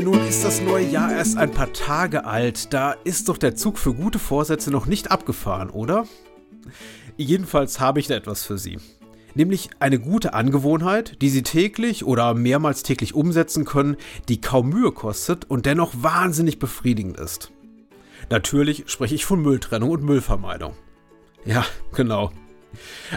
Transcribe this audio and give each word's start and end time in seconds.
Nun 0.00 0.26
ist 0.28 0.44
das 0.44 0.60
neue 0.60 0.86
Jahr 0.86 1.12
erst 1.12 1.36
ein 1.36 1.50
paar 1.50 1.72
Tage 1.72 2.24
alt. 2.24 2.72
Da 2.72 2.92
ist 2.92 3.28
doch 3.28 3.36
der 3.36 3.56
Zug 3.56 3.78
für 3.78 3.92
gute 3.92 4.20
Vorsätze 4.20 4.70
noch 4.70 4.86
nicht 4.86 5.10
abgefahren, 5.10 5.70
oder? 5.70 6.06
Jedenfalls 7.16 7.80
habe 7.80 7.98
ich 7.98 8.06
da 8.06 8.14
etwas 8.14 8.44
für 8.44 8.58
Sie. 8.58 8.78
Nämlich 9.34 9.70
eine 9.80 9.98
gute 9.98 10.34
Angewohnheit, 10.34 11.20
die 11.20 11.28
Sie 11.28 11.42
täglich 11.42 12.04
oder 12.04 12.32
mehrmals 12.34 12.84
täglich 12.84 13.14
umsetzen 13.14 13.64
können, 13.64 13.96
die 14.28 14.40
kaum 14.40 14.68
Mühe 14.68 14.92
kostet 14.92 15.44
und 15.50 15.66
dennoch 15.66 15.92
wahnsinnig 15.96 16.58
befriedigend 16.58 17.18
ist. 17.18 17.50
Natürlich 18.30 18.84
spreche 18.86 19.16
ich 19.16 19.24
von 19.24 19.42
Mülltrennung 19.42 19.90
und 19.90 20.04
Müllvermeidung. 20.04 20.74
Ja, 21.44 21.64
genau. 21.92 22.32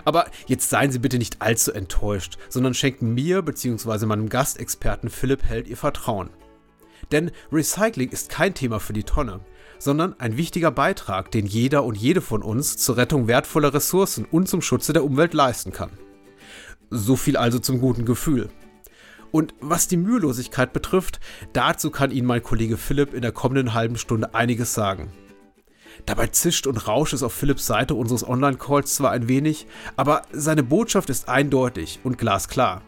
Aber 0.05 0.27
jetzt 0.47 0.69
seien 0.69 0.91
Sie 0.91 0.99
bitte 0.99 1.17
nicht 1.17 1.41
allzu 1.41 1.71
enttäuscht, 1.73 2.37
sondern 2.49 2.73
schenken 2.73 3.13
mir 3.13 3.41
bzw. 3.41 4.05
meinem 4.05 4.29
Gastexperten 4.29 5.09
Philipp 5.09 5.43
Held 5.43 5.67
Ihr 5.67 5.77
Vertrauen. 5.77 6.29
Denn 7.11 7.31
Recycling 7.51 8.09
ist 8.09 8.29
kein 8.29 8.53
Thema 8.53 8.79
für 8.79 8.93
die 8.93 9.03
Tonne, 9.03 9.41
sondern 9.79 10.17
ein 10.19 10.37
wichtiger 10.37 10.71
Beitrag, 10.71 11.31
den 11.31 11.45
jeder 11.45 11.83
und 11.83 11.97
jede 11.97 12.21
von 12.21 12.41
uns 12.41 12.77
zur 12.77 12.97
Rettung 12.97 13.27
wertvoller 13.27 13.73
Ressourcen 13.73 14.25
und 14.25 14.47
zum 14.47 14.61
Schutze 14.61 14.93
der 14.93 15.03
Umwelt 15.03 15.33
leisten 15.33 15.71
kann. 15.71 15.91
So 16.89 17.15
viel 17.15 17.37
also 17.37 17.59
zum 17.59 17.79
guten 17.79 18.05
Gefühl. 18.05 18.49
Und 19.31 19.53
was 19.61 19.87
die 19.87 19.97
Mühelosigkeit 19.97 20.73
betrifft, 20.73 21.19
dazu 21.53 21.89
kann 21.89 22.11
Ihnen 22.11 22.27
mein 22.27 22.43
Kollege 22.43 22.77
Philipp 22.77 23.13
in 23.13 23.21
der 23.21 23.31
kommenden 23.31 23.73
halben 23.73 23.97
Stunde 23.97 24.35
einiges 24.35 24.73
sagen. 24.73 25.11
Dabei 26.05 26.27
zischt 26.27 26.67
und 26.67 26.87
rauscht 26.87 27.13
es 27.13 27.23
auf 27.23 27.33
Philipps 27.33 27.65
Seite 27.67 27.95
unseres 27.95 28.27
Online-Calls 28.27 28.95
zwar 28.95 29.11
ein 29.11 29.27
wenig, 29.27 29.67
aber 29.95 30.23
seine 30.31 30.63
Botschaft 30.63 31.09
ist 31.09 31.29
eindeutig 31.29 31.99
und 32.03 32.17
glasklar 32.17 32.81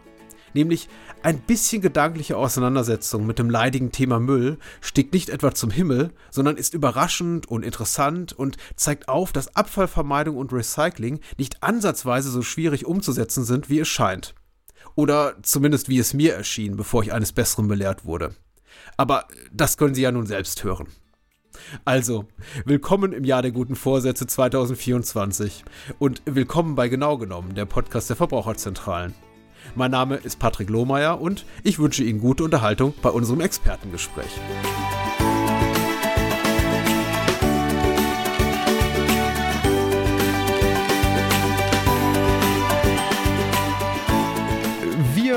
nämlich 0.54 0.90
ein 1.22 1.40
bisschen 1.40 1.82
gedankliche 1.82 2.38
Auseinandersetzung 2.38 3.26
mit 3.26 3.40
dem 3.40 3.50
leidigen 3.50 3.92
Thema 3.92 4.20
Müll 4.20 4.58
stieg 4.82 5.14
nicht 5.14 5.30
etwa 5.30 5.54
zum 5.54 5.72
Himmel, 5.72 6.12
sondern 6.32 6.58
ist 6.58 6.74
überraschend 6.74 7.48
und 7.48 7.64
interessant 7.64 8.34
und 8.34 8.58
zeigt 8.76 9.08
auf, 9.08 9.32
dass 9.32 9.56
Abfallvermeidung 9.56 10.38
und 10.38 10.52
Recycling 10.52 11.20
nicht 11.38 11.64
ansatzweise 11.64 12.30
so 12.30 12.42
schwierig 12.42 12.86
umzusetzen 12.86 13.44
sind, 13.46 13.70
wie 13.70 13.80
es 13.80 13.88
scheint. 13.88 14.36
Oder 14.96 15.36
zumindest 15.42 15.90
wie 15.90 16.00
es 16.00 16.14
mir 16.14 16.34
erschien, 16.34 16.76
bevor 16.76 17.04
ich 17.04 17.14
eines 17.14 17.32
Besseren 17.32 17.68
belehrt 17.68 18.06
wurde. 18.06 18.36
Aber 18.98 19.28
das 19.52 19.78
können 19.78 19.96
Sie 19.96 20.02
ja 20.02 20.12
nun 20.12 20.26
selbst 20.26 20.64
hören. 20.64 20.88
Also, 21.86 22.26
willkommen 22.66 23.14
im 23.14 23.24
Jahr 23.24 23.42
der 23.42 23.52
guten 23.52 23.76
Vorsätze 23.76 24.28
2024 24.28 25.64
und 26.00 26.22
willkommen 26.26 26.76
bei 26.76 26.88
Genau 26.88 27.18
genommen, 27.18 27.56
der 27.56 27.66
Podcast 27.66 28.10
der 28.10 28.18
Verbraucherzentralen. 28.18 29.14
Mein 29.76 29.92
Name 29.92 30.16
ist 30.16 30.40
Patrick 30.40 30.70
Lohmeier 30.70 31.20
und 31.22 31.46
ich 31.64 31.80
wünsche 31.80 32.04
Ihnen 32.04 32.20
gute 32.20 32.44
Unterhaltung 32.44 32.94
bei 33.02 33.10
unserem 33.10 33.42
Expertengespräch. 33.42 34.32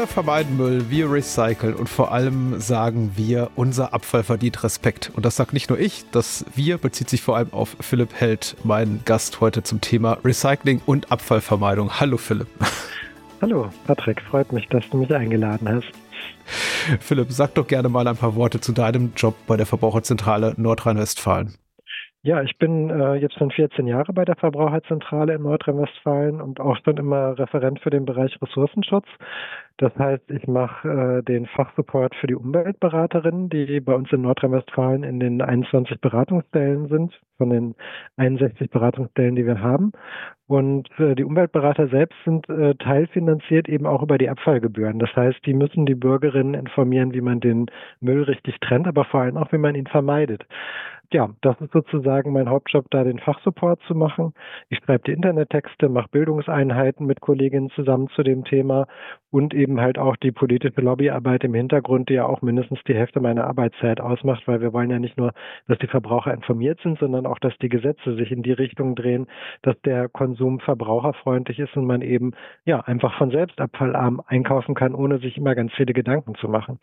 Wir 0.07 0.23
vermeiden 0.23 0.57
Müll, 0.57 0.89
wir 0.89 1.11
recyceln 1.11 1.75
und 1.75 1.89
vor 1.89 2.13
allem 2.13 2.61
sagen 2.61 3.11
wir, 3.17 3.51
unser 3.57 3.93
Abfall 3.93 4.23
verdient 4.23 4.63
Respekt. 4.63 5.11
Und 5.17 5.27
das 5.27 5.35
sagt 5.35 5.53
nicht 5.53 5.69
nur 5.69 5.81
ich, 5.81 6.05
das 6.13 6.45
wir 6.55 6.79
bezieht 6.79 7.11
sich 7.11 7.23
vor 7.23 7.37
allem 7.37 7.53
auf 7.53 7.77
Philipp 7.81 8.15
Held, 8.15 8.57
mein 8.63 9.01
Gast 9.05 9.41
heute 9.41 9.65
zum 9.65 9.81
Thema 9.81 10.19
Recycling 10.25 10.81
und 10.87 11.11
Abfallvermeidung. 11.11 11.99
Hallo 11.99 12.19
Philipp. 12.19 12.47
Hallo, 13.43 13.69
Patrick, 13.89 14.23
freut 14.23 14.53
mich, 14.53 14.69
dass 14.69 14.89
du 14.91 14.99
mich 14.99 15.13
eingeladen 15.13 15.69
hast. 15.69 15.89
Philipp, 17.01 17.33
sag 17.33 17.55
doch 17.55 17.67
gerne 17.67 17.89
mal 17.89 18.07
ein 18.07 18.17
paar 18.17 18.37
Worte 18.37 18.61
zu 18.61 18.71
deinem 18.71 19.13
Job 19.17 19.35
bei 19.49 19.57
der 19.57 19.67
Verbraucherzentrale 19.67 20.55
Nordrhein-Westfalen. 20.57 21.57
Ja, 22.27 22.43
ich 22.43 22.59
bin 22.59 22.91
äh, 22.91 23.15
jetzt 23.15 23.39
schon 23.39 23.53
14 23.53 23.87
Jahre 23.87 24.13
bei 24.13 24.25
der 24.25 24.35
Verbraucherzentrale 24.35 25.35
in 25.35 25.43
Nordrhein-Westfalen 25.43 26.41
und 26.41 26.59
auch 26.59 26.77
schon 26.85 26.97
immer 26.97 27.39
Referent 27.39 27.79
für 27.79 27.91
den 27.91 28.05
Bereich 28.05 28.37
Ressourcenschutz. 28.43 29.07
Das 29.77 29.97
heißt, 29.97 30.29
ich 30.33 30.49
mache 30.49 30.89
äh, 30.89 31.23
den 31.23 31.47
Fachsupport 31.47 32.17
für 32.17 32.27
die 32.27 32.35
Umweltberaterinnen, 32.35 33.49
die 33.49 33.79
bei 33.79 33.95
uns 33.95 34.11
in 34.11 34.23
Nordrhein-Westfalen 34.23 35.05
in 35.05 35.21
den 35.21 35.41
21 35.41 36.01
Beratungsstellen 36.01 36.89
sind, 36.89 37.15
von 37.39 37.51
den 37.51 37.77
61 38.17 38.71
Beratungsstellen, 38.71 39.37
die 39.37 39.47
wir 39.47 39.61
haben. 39.61 39.93
Und 40.49 40.89
äh, 40.99 41.15
die 41.15 41.25
Umweltberater 41.25 41.87
selbst 41.87 42.17
sind 42.25 42.49
äh, 42.49 42.75
teilfinanziert 42.75 43.69
eben 43.69 43.87
auch 43.87 44.03
über 44.03 44.19
die 44.19 44.29
Abfallgebühren. 44.29 44.99
Das 44.99 45.15
heißt, 45.15 45.47
die 45.47 45.55
müssen 45.55 45.87
die 45.87 45.95
Bürgerinnen 45.95 46.55
informieren, 46.55 47.13
wie 47.13 47.21
man 47.21 47.39
den 47.39 47.67
Müll 48.01 48.25
richtig 48.25 48.59
trennt, 48.61 48.89
aber 48.89 49.05
vor 49.05 49.21
allem 49.21 49.37
auch, 49.37 49.53
wie 49.53 49.59
man 49.59 49.77
ihn 49.77 49.87
vermeidet 49.87 50.45
ja, 51.13 51.31
das 51.41 51.61
ist 51.61 51.73
sozusagen 51.73 52.33
mein 52.33 52.49
Hauptjob, 52.49 52.87
da 52.91 53.05
den 53.05 53.19
Fachsupport 53.19 53.81
zu 53.87 53.95
machen. 53.95 54.33
Ich 54.69 54.79
schreibe 54.79 55.05
die 55.05 55.13
Internettexte, 55.13 55.89
mache 55.89 56.09
Bildungseinheiten 56.11 57.07
mit 57.07 57.21
Kolleginnen 57.21 57.71
zusammen 57.71 58.09
zu 58.15 58.23
dem 58.23 58.45
Thema 58.45 58.87
und 59.31 59.55
eben 59.55 59.81
halt 59.81 59.99
auch 59.99 60.17
die 60.17 60.33
politische 60.33 60.81
Lobbyarbeit 60.81 61.45
im 61.45 61.55
Hintergrund, 61.55 62.09
die 62.09 62.15
ja 62.15 62.27
auch 62.27 62.43
mindestens 62.43 62.81
die 62.87 62.95
Hälfte 62.95 63.21
meiner 63.21 63.47
Arbeitszeit 63.47 64.01
ausmacht, 64.01 64.47
weil 64.47 64.61
wir 64.61 64.73
wollen 64.73 64.91
ja 64.91 64.99
nicht 64.99 65.17
nur, 65.17 65.33
dass 65.69 65.79
die 65.79 65.87
Verbraucher 65.87 66.33
informiert 66.33 66.81
sind, 66.83 66.99
sondern 66.99 67.27
auch, 67.27 67.39
dass 67.39 67.57
die 67.59 67.69
Gesetze 67.69 68.17
sich 68.17 68.33
in 68.33 68.43
die 68.43 68.53
Richtung 68.53 68.95
drehen, 68.95 69.27
dass 69.63 69.81
der 69.83 70.09
Konsum 70.09 70.61
verbraucherfreundlich 70.61 71.59
ist 71.59 71.77
und 71.77 71.87
man 71.87 72.03
eben 72.03 72.33
ja 72.65 72.81
einfach 72.81 73.17
von 73.19 73.31
selbst 73.31 73.61
abfallarm 73.61 74.23
einkaufen 74.27 74.75
kann, 74.75 74.95
ohne 74.95 75.19
sich 75.19 75.37
immer 75.37 75.55
ganz 75.55 75.73
viele 75.75 75.93
Gedanken 75.93 76.35
zu 76.37 76.49
machen. 76.49 76.79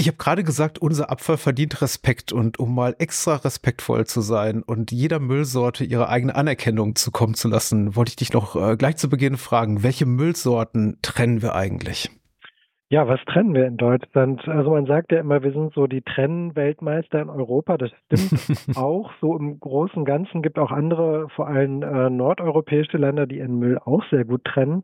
Ich 0.00 0.06
habe 0.06 0.16
gerade 0.16 0.44
gesagt, 0.44 0.78
unser 0.78 1.10
Abfall 1.10 1.36
verdient 1.36 1.82
Respekt 1.82 2.32
und 2.32 2.58
um 2.58 2.74
mal 2.74 2.96
extra 2.98 3.36
respektvoll 3.36 4.06
zu 4.06 4.22
sein 4.22 4.62
und 4.62 4.92
jeder 4.92 5.20
Müllsorte 5.20 5.84
ihre 5.84 6.08
eigene 6.08 6.34
Anerkennung 6.34 6.96
zukommen 6.96 7.34
zu 7.34 7.48
lassen, 7.48 7.96
wollte 7.96 8.08
ich 8.08 8.16
dich 8.16 8.32
noch 8.32 8.56
äh, 8.56 8.78
gleich 8.78 8.96
zu 8.96 9.10
Beginn 9.10 9.36
fragen, 9.36 9.82
welche 9.82 10.06
Müllsorten 10.06 10.96
trennen 11.02 11.42
wir 11.42 11.54
eigentlich? 11.54 12.08
Ja, 12.88 13.06
was 13.06 13.20
trennen 13.26 13.54
wir 13.54 13.66
in 13.66 13.76
Deutschland? 13.76 14.48
Also 14.48 14.70
man 14.70 14.86
sagt 14.86 15.12
ja 15.12 15.20
immer, 15.20 15.42
wir 15.42 15.52
sind 15.52 15.74
so 15.74 15.86
die 15.86 16.00
Trennweltmeister 16.00 17.20
in 17.20 17.28
Europa. 17.28 17.76
Das 17.76 17.90
stimmt 18.06 18.76
auch. 18.78 19.12
So 19.20 19.36
im 19.36 19.60
Großen 19.60 19.96
und 19.96 20.06
Ganzen 20.06 20.40
gibt 20.40 20.58
auch 20.58 20.70
andere, 20.70 21.28
vor 21.36 21.46
allem 21.46 21.82
äh, 21.82 22.08
nordeuropäische 22.08 22.96
Länder, 22.96 23.26
die 23.26 23.36
ihren 23.36 23.58
Müll 23.58 23.78
auch 23.78 24.02
sehr 24.10 24.24
gut 24.24 24.44
trennen. 24.44 24.82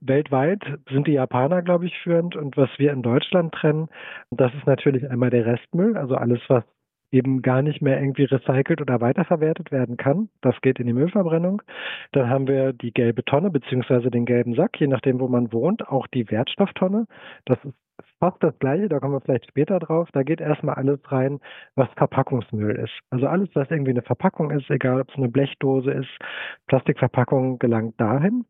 Weltweit 0.00 0.62
sind 0.90 1.06
die 1.06 1.12
Japaner, 1.12 1.62
glaube 1.62 1.86
ich, 1.86 1.98
führend. 1.98 2.36
Und 2.36 2.56
was 2.56 2.70
wir 2.78 2.92
in 2.92 3.02
Deutschland 3.02 3.52
trennen, 3.54 3.88
das 4.30 4.52
ist 4.54 4.66
natürlich 4.66 5.08
einmal 5.10 5.30
der 5.30 5.46
Restmüll, 5.46 5.96
also 5.96 6.16
alles, 6.16 6.40
was 6.48 6.64
eben 7.12 7.42
gar 7.42 7.62
nicht 7.62 7.82
mehr 7.82 7.98
irgendwie 8.00 8.24
recycelt 8.24 8.80
oder 8.80 9.00
weiterverwertet 9.00 9.70
werden 9.70 9.96
kann. 9.96 10.28
Das 10.40 10.60
geht 10.60 10.78
in 10.80 10.86
die 10.86 10.92
Müllverbrennung. 10.92 11.62
Dann 12.12 12.28
haben 12.28 12.48
wir 12.48 12.72
die 12.72 12.92
gelbe 12.92 13.24
Tonne 13.24 13.50
beziehungsweise 13.50 14.10
den 14.10 14.26
gelben 14.26 14.54
Sack, 14.54 14.80
je 14.80 14.88
nachdem, 14.88 15.20
wo 15.20 15.28
man 15.28 15.52
wohnt, 15.52 15.88
auch 15.88 16.06
die 16.08 16.30
Wertstofftonne. 16.30 17.06
Das 17.44 17.58
ist 17.64 17.74
fast 18.18 18.42
das 18.42 18.58
gleiche, 18.58 18.88
da 18.88 18.98
kommen 18.98 19.14
wir 19.14 19.20
vielleicht 19.20 19.48
später 19.48 19.78
drauf. 19.78 20.08
Da 20.12 20.22
geht 20.22 20.40
erstmal 20.40 20.74
alles 20.74 21.00
rein, 21.10 21.40
was 21.74 21.88
Verpackungsmüll 21.96 22.76
ist. 22.76 22.92
Also 23.10 23.26
alles, 23.26 23.48
was 23.54 23.70
irgendwie 23.70 23.90
eine 23.90 24.02
Verpackung 24.02 24.50
ist, 24.50 24.68
egal 24.70 25.00
ob 25.00 25.08
es 25.08 25.16
eine 25.16 25.28
Blechdose 25.28 25.90
ist, 25.92 26.10
Plastikverpackung 26.66 27.58
gelangt 27.58 28.00
dahin. 28.00 28.44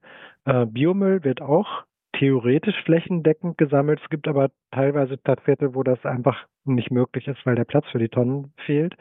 Äh, 0.47 0.67
Biomüll 0.67 1.25
wird 1.25 1.43
auch 1.43 1.85
theoretisch 2.19 2.77
flächendeckend 2.85 3.59
gesammelt. 3.59 4.01
Es 4.03 4.09
gibt 4.09 4.27
aber 4.27 4.51
teilweise 4.71 5.19
Stadtviertel, 5.19 5.75
wo 5.75 5.83
das 5.83 6.05
einfach 6.07 6.47
nicht 6.65 6.91
möglich 6.91 7.29
ist, 7.29 7.45
weil 7.45 7.57
der 7.57 7.65
Platz 7.65 7.87
für 7.93 7.99
die 7.99 8.09
Tonnen 8.09 8.53
fehlt. 8.65 8.95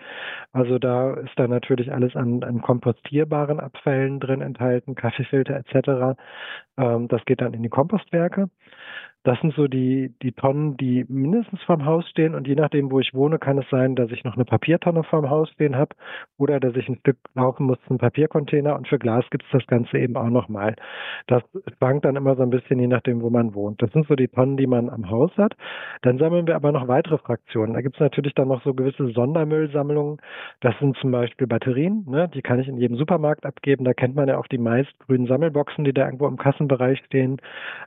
Also 0.52 0.80
da 0.80 1.14
ist 1.14 1.32
da 1.38 1.48
natürlich 1.48 1.92
alles 1.94 2.16
an, 2.16 2.44
an 2.44 2.62
kompostierbaren 2.62 3.60
Abfällen 3.60 4.20
drin 4.20 4.42
enthalten, 4.42 4.96
Kaffeefilter 4.96 5.56
etc. 5.56 6.20
Ähm, 6.78 7.08
das 7.08 7.24
geht 7.26 7.42
dann 7.42 7.54
in 7.54 7.64
die 7.64 7.70
Kompostwerke. 7.70 8.50
Das 9.26 9.40
sind 9.42 9.56
so 9.56 9.68
die, 9.68 10.14
die 10.22 10.34
Tonnen, 10.34 10.78
die 10.78 11.04
mindestens 11.10 11.60
vorm 11.64 11.84
Haus 11.84 12.08
stehen. 12.10 12.36
Und 12.36 12.48
je 12.48 12.54
nachdem, 12.54 12.92
wo 12.92 13.00
ich 13.00 13.12
wohne, 13.16 13.40
kann 13.40 13.58
es 13.58 13.68
sein, 13.72 13.96
dass 13.96 14.12
ich 14.12 14.24
noch 14.24 14.36
eine 14.36 14.46
Papiertonne 14.46 15.04
vorm 15.04 15.32
Haus 15.32 15.50
stehen 15.50 15.76
habe 15.76 15.96
oder 16.38 16.60
dass 16.60 16.76
ich 16.76 16.88
ein 16.88 17.00
Stück 17.00 17.18
laufen 17.34 17.66
muss 17.66 17.80
zum 17.88 17.98
Papiercontainer. 17.98 18.76
Und 18.76 18.88
für 18.88 19.00
Glas 19.00 19.26
gibt 19.32 19.44
es 19.44 19.50
das 19.52 19.66
Ganze 19.66 19.98
eben 19.98 20.16
auch 20.16 20.30
nochmal. 20.30 20.76
Das 21.26 21.42
schwankt 21.78 22.06
dann 22.06 22.16
immer 22.16 22.36
so 22.36 22.44
ein 22.44 22.52
bisschen, 22.52 22.80
je 22.80 22.86
nachdem, 22.86 23.24
wo 23.24 23.32
man 23.32 23.56
wohnt. 23.56 23.82
Das 23.82 23.92
sind 23.94 24.06
so 24.08 24.16
die 24.16 24.28
Tonnen, 24.28 24.58
die 24.58 24.68
man 24.68 24.92
am 24.92 25.10
Haus 25.10 25.36
hat. 25.38 25.56
Dann 26.04 26.20
sammeln 26.20 26.46
wir 26.46 26.56
aber 26.56 26.72
noch 26.72 26.88
weitere 26.88 27.18
Fraktionen. 27.18 27.74
Da 27.74 27.82
gibt 27.82 27.96
es 27.96 28.02
natürlich 28.02 28.36
dann 28.36 28.50
noch 28.50 28.62
so 28.64 28.76
gewisse 28.76 29.08
Sondermüllsammlungen. 29.08 30.18
Das 30.62 30.78
sind 30.78 30.98
zum 30.98 31.10
Beispiel 31.10 31.48
Batterien. 31.48 32.06
Ne? 32.08 32.30
Die 32.32 32.44
kann 32.44 32.60
ich 32.60 32.68
in 32.68 32.78
jedem 32.78 32.96
Supermarkt 32.98 33.44
abgeben. 33.44 33.86
Da 33.86 33.94
kennt 33.96 34.16
man 34.16 34.28
ja 34.28 34.38
auch 34.38 34.48
die 34.48 34.60
meist 34.60 34.94
grünen 35.00 35.26
Sammelboxen, 35.26 35.84
die 35.84 35.94
da 35.94 36.06
irgendwo 36.06 36.28
im 36.28 36.38
Kassenbereich 36.38 37.00
stehen. 37.08 37.42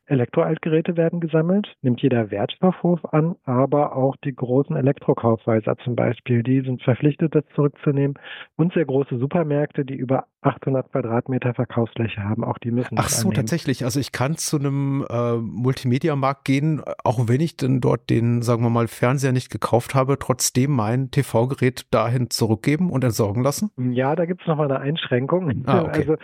Elektroaltgeräte 0.06 0.96
werden 0.96 1.20
gesammelt, 1.28 1.74
nimmt 1.82 2.00
jeder 2.00 2.30
Wertstoffhof 2.30 3.04
an, 3.12 3.36
aber 3.44 3.96
auch 3.96 4.16
die 4.24 4.34
großen 4.34 4.76
Elektrokaufhäuser 4.76 5.76
zum 5.84 5.94
Beispiel, 5.94 6.42
die 6.42 6.60
sind 6.62 6.82
verpflichtet, 6.82 7.34
das 7.34 7.44
zurückzunehmen 7.54 8.18
und 8.56 8.72
sehr 8.72 8.84
große 8.84 9.18
Supermärkte, 9.18 9.84
die 9.84 9.94
über 9.94 10.24
800 10.42 10.92
Quadratmeter 10.92 11.52
Verkaufsfläche 11.54 12.22
haben, 12.22 12.44
auch 12.44 12.58
die 12.58 12.70
müssen. 12.70 12.96
Ach 12.96 13.08
so, 13.08 13.30
tatsächlich. 13.32 13.84
Also 13.84 13.98
ich 13.98 14.12
kann 14.12 14.36
zu 14.36 14.58
einem 14.58 15.04
äh, 15.10 15.36
Multimedia-Markt 15.36 16.44
gehen, 16.44 16.80
auch 17.02 17.28
wenn 17.28 17.40
ich 17.40 17.56
dann 17.56 17.80
dort 17.80 18.08
den, 18.08 18.42
sagen 18.42 18.62
wir 18.62 18.70
mal, 18.70 18.86
Fernseher 18.86 19.32
nicht 19.32 19.50
gekauft 19.50 19.94
habe, 19.94 20.16
trotzdem 20.18 20.70
mein 20.70 21.10
TV-Gerät 21.10 21.86
dahin 21.90 22.30
zurückgeben 22.30 22.90
und 22.90 23.02
entsorgen 23.02 23.42
lassen? 23.42 23.70
Ja, 23.76 24.14
da 24.14 24.26
gibt 24.26 24.42
es 24.42 24.46
nochmal 24.46 24.70
eine 24.70 24.80
Einschränkung. 24.80 25.64
Ah, 25.66 25.82
okay. 25.82 25.98
Also 25.98 26.16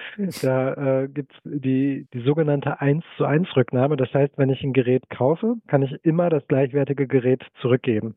da 0.43 1.03
äh, 1.03 1.09
gibt 1.09 1.33
es 1.33 1.41
die, 1.45 2.07
die 2.15 2.21
sogenannte 2.21 2.81
1 2.81 3.05
zu 3.17 3.25
1 3.25 3.49
Rücknahme. 3.57 3.97
Das 3.97 4.13
heißt, 4.15 4.35
wenn 4.37 4.49
ich 4.49 4.63
ein 4.63 4.73
Gerät 4.73 4.94
kaufe, 5.11 5.57
kann 5.67 5.83
ich 5.83 5.93
immer 6.05 6.31
das 6.31 6.47
gleichwertige 6.49 7.07
Gerät 7.07 7.43
zurückgeben. 7.61 8.17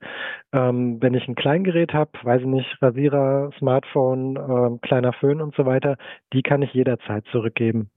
Ähm, 0.53 1.01
wenn 1.01 1.13
ich 1.13 1.27
ein 1.27 1.35
Kleingerät 1.35 1.94
habe, 1.94 2.12
weiß 2.24 2.41
ich 2.41 2.47
nicht, 2.47 2.81
Rasierer, 2.81 3.51
Smartphone, 3.57 4.35
äh, 4.35 4.88
kleiner 4.88 5.13
Föhn 5.13 5.41
und 5.41 5.56
so 5.56 5.65
weiter, 5.65 5.97
die 6.33 6.41
kann 6.41 6.62
ich 6.62 6.74
jederzeit 6.74 7.25
zurückgeben. 7.31 7.89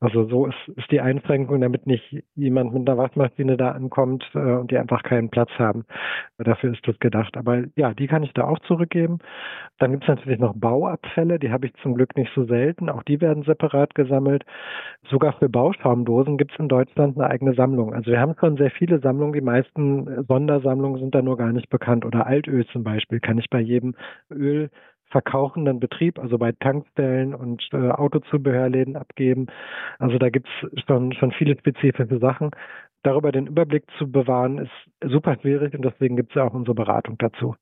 Also 0.00 0.28
so 0.28 0.46
ist, 0.46 0.68
ist 0.76 0.90
die 0.92 1.00
Einschränkung, 1.00 1.60
damit 1.60 1.86
nicht 1.86 2.22
jemand 2.36 2.72
mit 2.72 2.88
einer 2.88 2.98
Waschmaschine 2.98 3.56
da 3.56 3.72
ankommt 3.72 4.24
äh, 4.34 4.38
und 4.38 4.70
die 4.70 4.78
einfach 4.78 5.02
keinen 5.02 5.28
Platz 5.28 5.50
haben. 5.58 5.84
Dafür 6.38 6.72
ist 6.72 6.86
das 6.86 6.98
gedacht. 7.00 7.36
Aber 7.36 7.64
ja, 7.74 7.94
die 7.94 8.06
kann 8.06 8.22
ich 8.22 8.32
da 8.32 8.44
auch 8.44 8.60
zurückgeben. 8.60 9.18
Dann 9.78 9.90
gibt 9.90 10.04
es 10.04 10.08
natürlich 10.08 10.38
noch 10.38 10.54
Bauabfälle, 10.54 11.40
die 11.40 11.50
habe 11.50 11.66
ich 11.66 11.74
zum 11.82 11.94
Glück 11.94 12.16
nicht 12.16 12.32
so 12.34 12.44
selten. 12.44 12.88
Auch 12.90 13.02
die 13.02 13.20
werden 13.20 13.42
separat 13.42 13.96
gesammelt. 13.96 14.44
Sogar 15.10 15.32
für 15.32 15.48
Bauschaumdosen 15.48 16.38
gibt 16.38 16.52
es 16.52 16.58
in 16.60 16.68
Deutschland 16.68 17.18
eine 17.18 17.28
eigene 17.28 17.54
Sammlung. 17.54 17.92
Also 17.92 18.12
wir 18.12 18.20
haben 18.20 18.36
schon 18.38 18.56
sehr 18.56 18.70
viele 18.70 19.00
Sammlungen. 19.00 19.32
Die 19.32 19.40
meisten 19.40 20.24
Sondersammlungen 20.28 21.00
sind 21.00 21.14
da 21.14 21.22
nur 21.22 21.36
gar 21.36 21.52
nicht 21.52 21.70
bekannt. 21.70 22.04
Oder 22.04 22.24
Altöl 22.24 22.64
zum 22.66 22.84
Beispiel 22.84 23.18
kann 23.18 23.38
ich 23.38 23.50
bei 23.50 23.60
jedem 23.60 23.96
Öl 24.30 24.70
verkaufenden 25.10 25.80
Betrieb, 25.80 26.18
also 26.18 26.38
bei 26.38 26.52
Tankstellen 26.52 27.34
und 27.34 27.66
äh, 27.72 27.90
Autozubehörläden 27.90 28.96
abgeben. 28.96 29.46
Also 29.98 30.18
da 30.18 30.28
gibt's 30.30 30.50
schon, 30.86 31.12
schon 31.12 31.32
viele 31.32 31.56
spezifische 31.58 32.18
Sachen. 32.18 32.50
Darüber 33.02 33.32
den 33.32 33.46
Überblick 33.46 33.84
zu 33.96 34.10
bewahren, 34.10 34.58
ist 34.58 35.10
super 35.10 35.36
schwierig 35.40 35.74
und 35.74 35.84
deswegen 35.84 36.16
gibt 36.16 36.30
es 36.30 36.36
ja 36.36 36.44
auch 36.44 36.54
unsere 36.54 36.74
Beratung 36.74 37.16
dazu. 37.18 37.54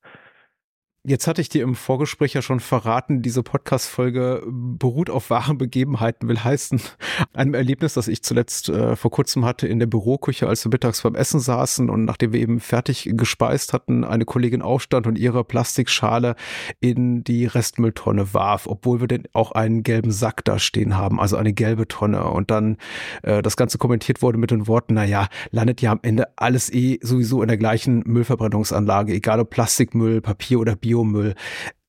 Jetzt 1.09 1.25
hatte 1.25 1.39
ich 1.39 1.47
dir 1.47 1.63
im 1.63 1.73
Vorgespräch 1.73 2.33
ja 2.33 2.41
schon 2.41 2.59
verraten, 2.59 3.21
diese 3.21 3.41
Podcast-Folge 3.41 4.43
beruht 4.45 5.09
auf 5.09 5.29
wahren 5.29 5.57
Begebenheiten, 5.57 6.27
will 6.27 6.37
heißen, 6.37 6.81
einem 7.33 7.53
Erlebnis, 7.53 7.93
das 7.93 8.09
ich 8.09 8.23
zuletzt 8.23 8.67
äh, 8.67 8.97
vor 8.97 9.09
kurzem 9.09 9.45
hatte 9.45 9.69
in 9.69 9.79
der 9.79 9.85
Büroküche, 9.85 10.49
als 10.49 10.65
wir 10.65 10.69
mittags 10.69 11.03
beim 11.03 11.15
Essen 11.15 11.39
saßen 11.39 11.89
und 11.89 12.03
nachdem 12.03 12.33
wir 12.33 12.41
eben 12.41 12.59
fertig 12.59 13.09
gespeist 13.13 13.71
hatten, 13.71 14.03
eine 14.03 14.25
Kollegin 14.25 14.61
aufstand 14.61 15.07
und 15.07 15.17
ihre 15.17 15.45
Plastikschale 15.45 16.35
in 16.81 17.23
die 17.23 17.45
Restmülltonne 17.45 18.33
warf, 18.33 18.67
obwohl 18.67 18.99
wir 18.99 19.07
denn 19.07 19.29
auch 19.31 19.53
einen 19.53 19.83
gelben 19.83 20.11
Sack 20.11 20.43
da 20.43 20.59
stehen 20.59 20.97
haben, 20.97 21.21
also 21.21 21.37
eine 21.37 21.53
gelbe 21.53 21.87
Tonne. 21.87 22.25
Und 22.25 22.51
dann 22.51 22.75
äh, 23.23 23.41
das 23.41 23.55
Ganze 23.55 23.77
kommentiert 23.77 24.21
wurde 24.21 24.37
mit 24.37 24.51
den 24.51 24.67
Worten, 24.67 24.95
naja, 24.95 25.29
landet 25.51 25.81
ja 25.81 25.93
am 25.93 25.99
Ende 26.01 26.27
alles 26.35 26.69
eh 26.69 26.99
sowieso 27.01 27.41
in 27.43 27.47
der 27.47 27.57
gleichen 27.57 28.03
Müllverbrennungsanlage, 28.05 29.13
egal 29.13 29.39
ob 29.39 29.51
Plastikmüll, 29.51 30.19
Papier 30.19 30.59
oder 30.59 30.75
Bio 30.75 30.96
Biomüll. 30.97 31.35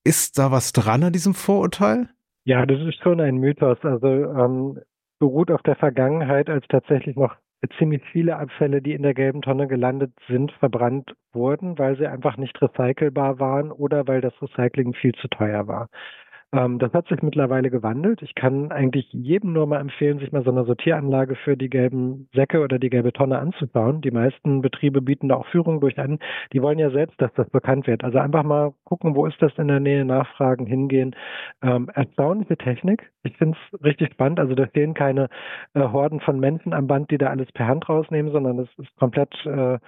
Ist 0.05 0.39
da 0.39 0.51
was 0.51 0.73
dran 0.73 1.03
an 1.03 1.13
diesem 1.13 1.35
Vorurteil? 1.35 2.09
Ja, 2.45 2.65
das 2.67 2.81
ist 2.81 3.03
schon 3.03 3.21
ein 3.21 3.37
Mythos. 3.37 3.79
Also 3.83 4.07
ähm, 4.07 4.79
beruht 5.19 5.51
auf 5.51 5.63
der 5.63 5.77
Vergangenheit, 5.77 6.49
als 6.49 6.67
tatsächlich 6.69 7.17
noch 7.17 7.35
ziemlich 7.79 8.03
viele 8.13 8.37
Abfälle, 8.37 8.81
die 8.81 8.93
in 8.93 9.03
der 9.03 9.15
gelben 9.15 9.43
Tonne 9.43 9.67
gelandet 9.67 10.13
sind, 10.29 10.53
verbrannt 10.53 11.15
wurden, 11.33 11.79
weil 11.79 11.97
sie 11.97 12.07
einfach 12.07 12.37
nicht 12.37 12.61
recycelbar 12.63 13.41
waren 13.41 13.73
oder 13.73 14.07
weil 14.07 14.21
das 14.21 14.33
Recycling 14.41 14.95
viel 14.95 15.13
zu 15.15 15.29
teuer 15.29 15.67
war. 15.67 15.89
Ähm, 16.55 16.79
das 16.79 16.95
hat 16.95 17.07
sich 17.09 17.21
mittlerweile 17.23 17.69
gewandelt. 17.71 18.23
Ich 18.23 18.35
kann 18.35 18.73
eigentlich 18.73 19.13
jedem 19.13 19.53
nur 19.53 19.67
mal 19.67 19.81
empfehlen, 19.81 20.19
sich 20.19 20.33
mal 20.33 20.45
so 20.45 20.51
eine 20.51 20.65
Sortieranlage 20.65 21.35
für 21.37 21.59
die 21.59 21.69
gelben 21.69 22.29
Säcke 22.33 22.61
oder 22.61 22.79
die 22.79 22.89
gelbe 22.89 23.13
Tonne 23.13 23.39
anzubauen. 23.39 24.01
Die 24.01 24.11
meisten 24.11 24.63
Betriebe 24.63 25.03
bieten 25.03 25.29
da 25.29 25.37
auch 25.37 25.47
Führung 25.49 25.81
durch 25.81 25.99
an. 25.99 26.19
Die 26.55 26.63
wollen 26.63 26.79
ja 26.79 26.91
selbst, 26.91 27.21
dass 27.21 27.33
das 27.35 27.51
bekannt 27.51 27.87
wird. 27.87 28.03
Also 28.03 28.19
einfach 28.19 28.45
mal 28.45 28.73
gucken, 28.85 29.15
wo 29.15 29.27
ist 29.27 29.41
das 29.43 29.53
in 29.59 29.69
der 29.69 29.81
Nähe, 29.81 30.07
nachfragen, 30.07 30.65
hingehen. 30.65 31.15
Ähm, 31.63 31.91
erstaunliche 31.93 32.57
Technik. 32.57 33.11
Ich 33.25 33.37
finde 33.37 33.59
es 33.73 33.85
richtig 33.85 34.13
spannend. 34.13 34.41
Also 34.41 34.55
da 34.55 34.67
stehen 34.69 34.95
keine 34.95 35.29
äh, 35.75 35.81
Horden 35.81 36.21
von 36.21 36.41
Menschen 36.41 36.73
am 36.73 36.87
Band, 36.87 37.11
die 37.11 37.19
da 37.19 37.27
alles 37.27 37.53
per 37.53 37.67
Hand 37.67 37.87
rausnehmen, 37.91 38.33
sondern 38.33 38.59
es 38.61 38.71
ist 38.79 38.97
komplett 38.97 39.35
äh, 39.45 39.79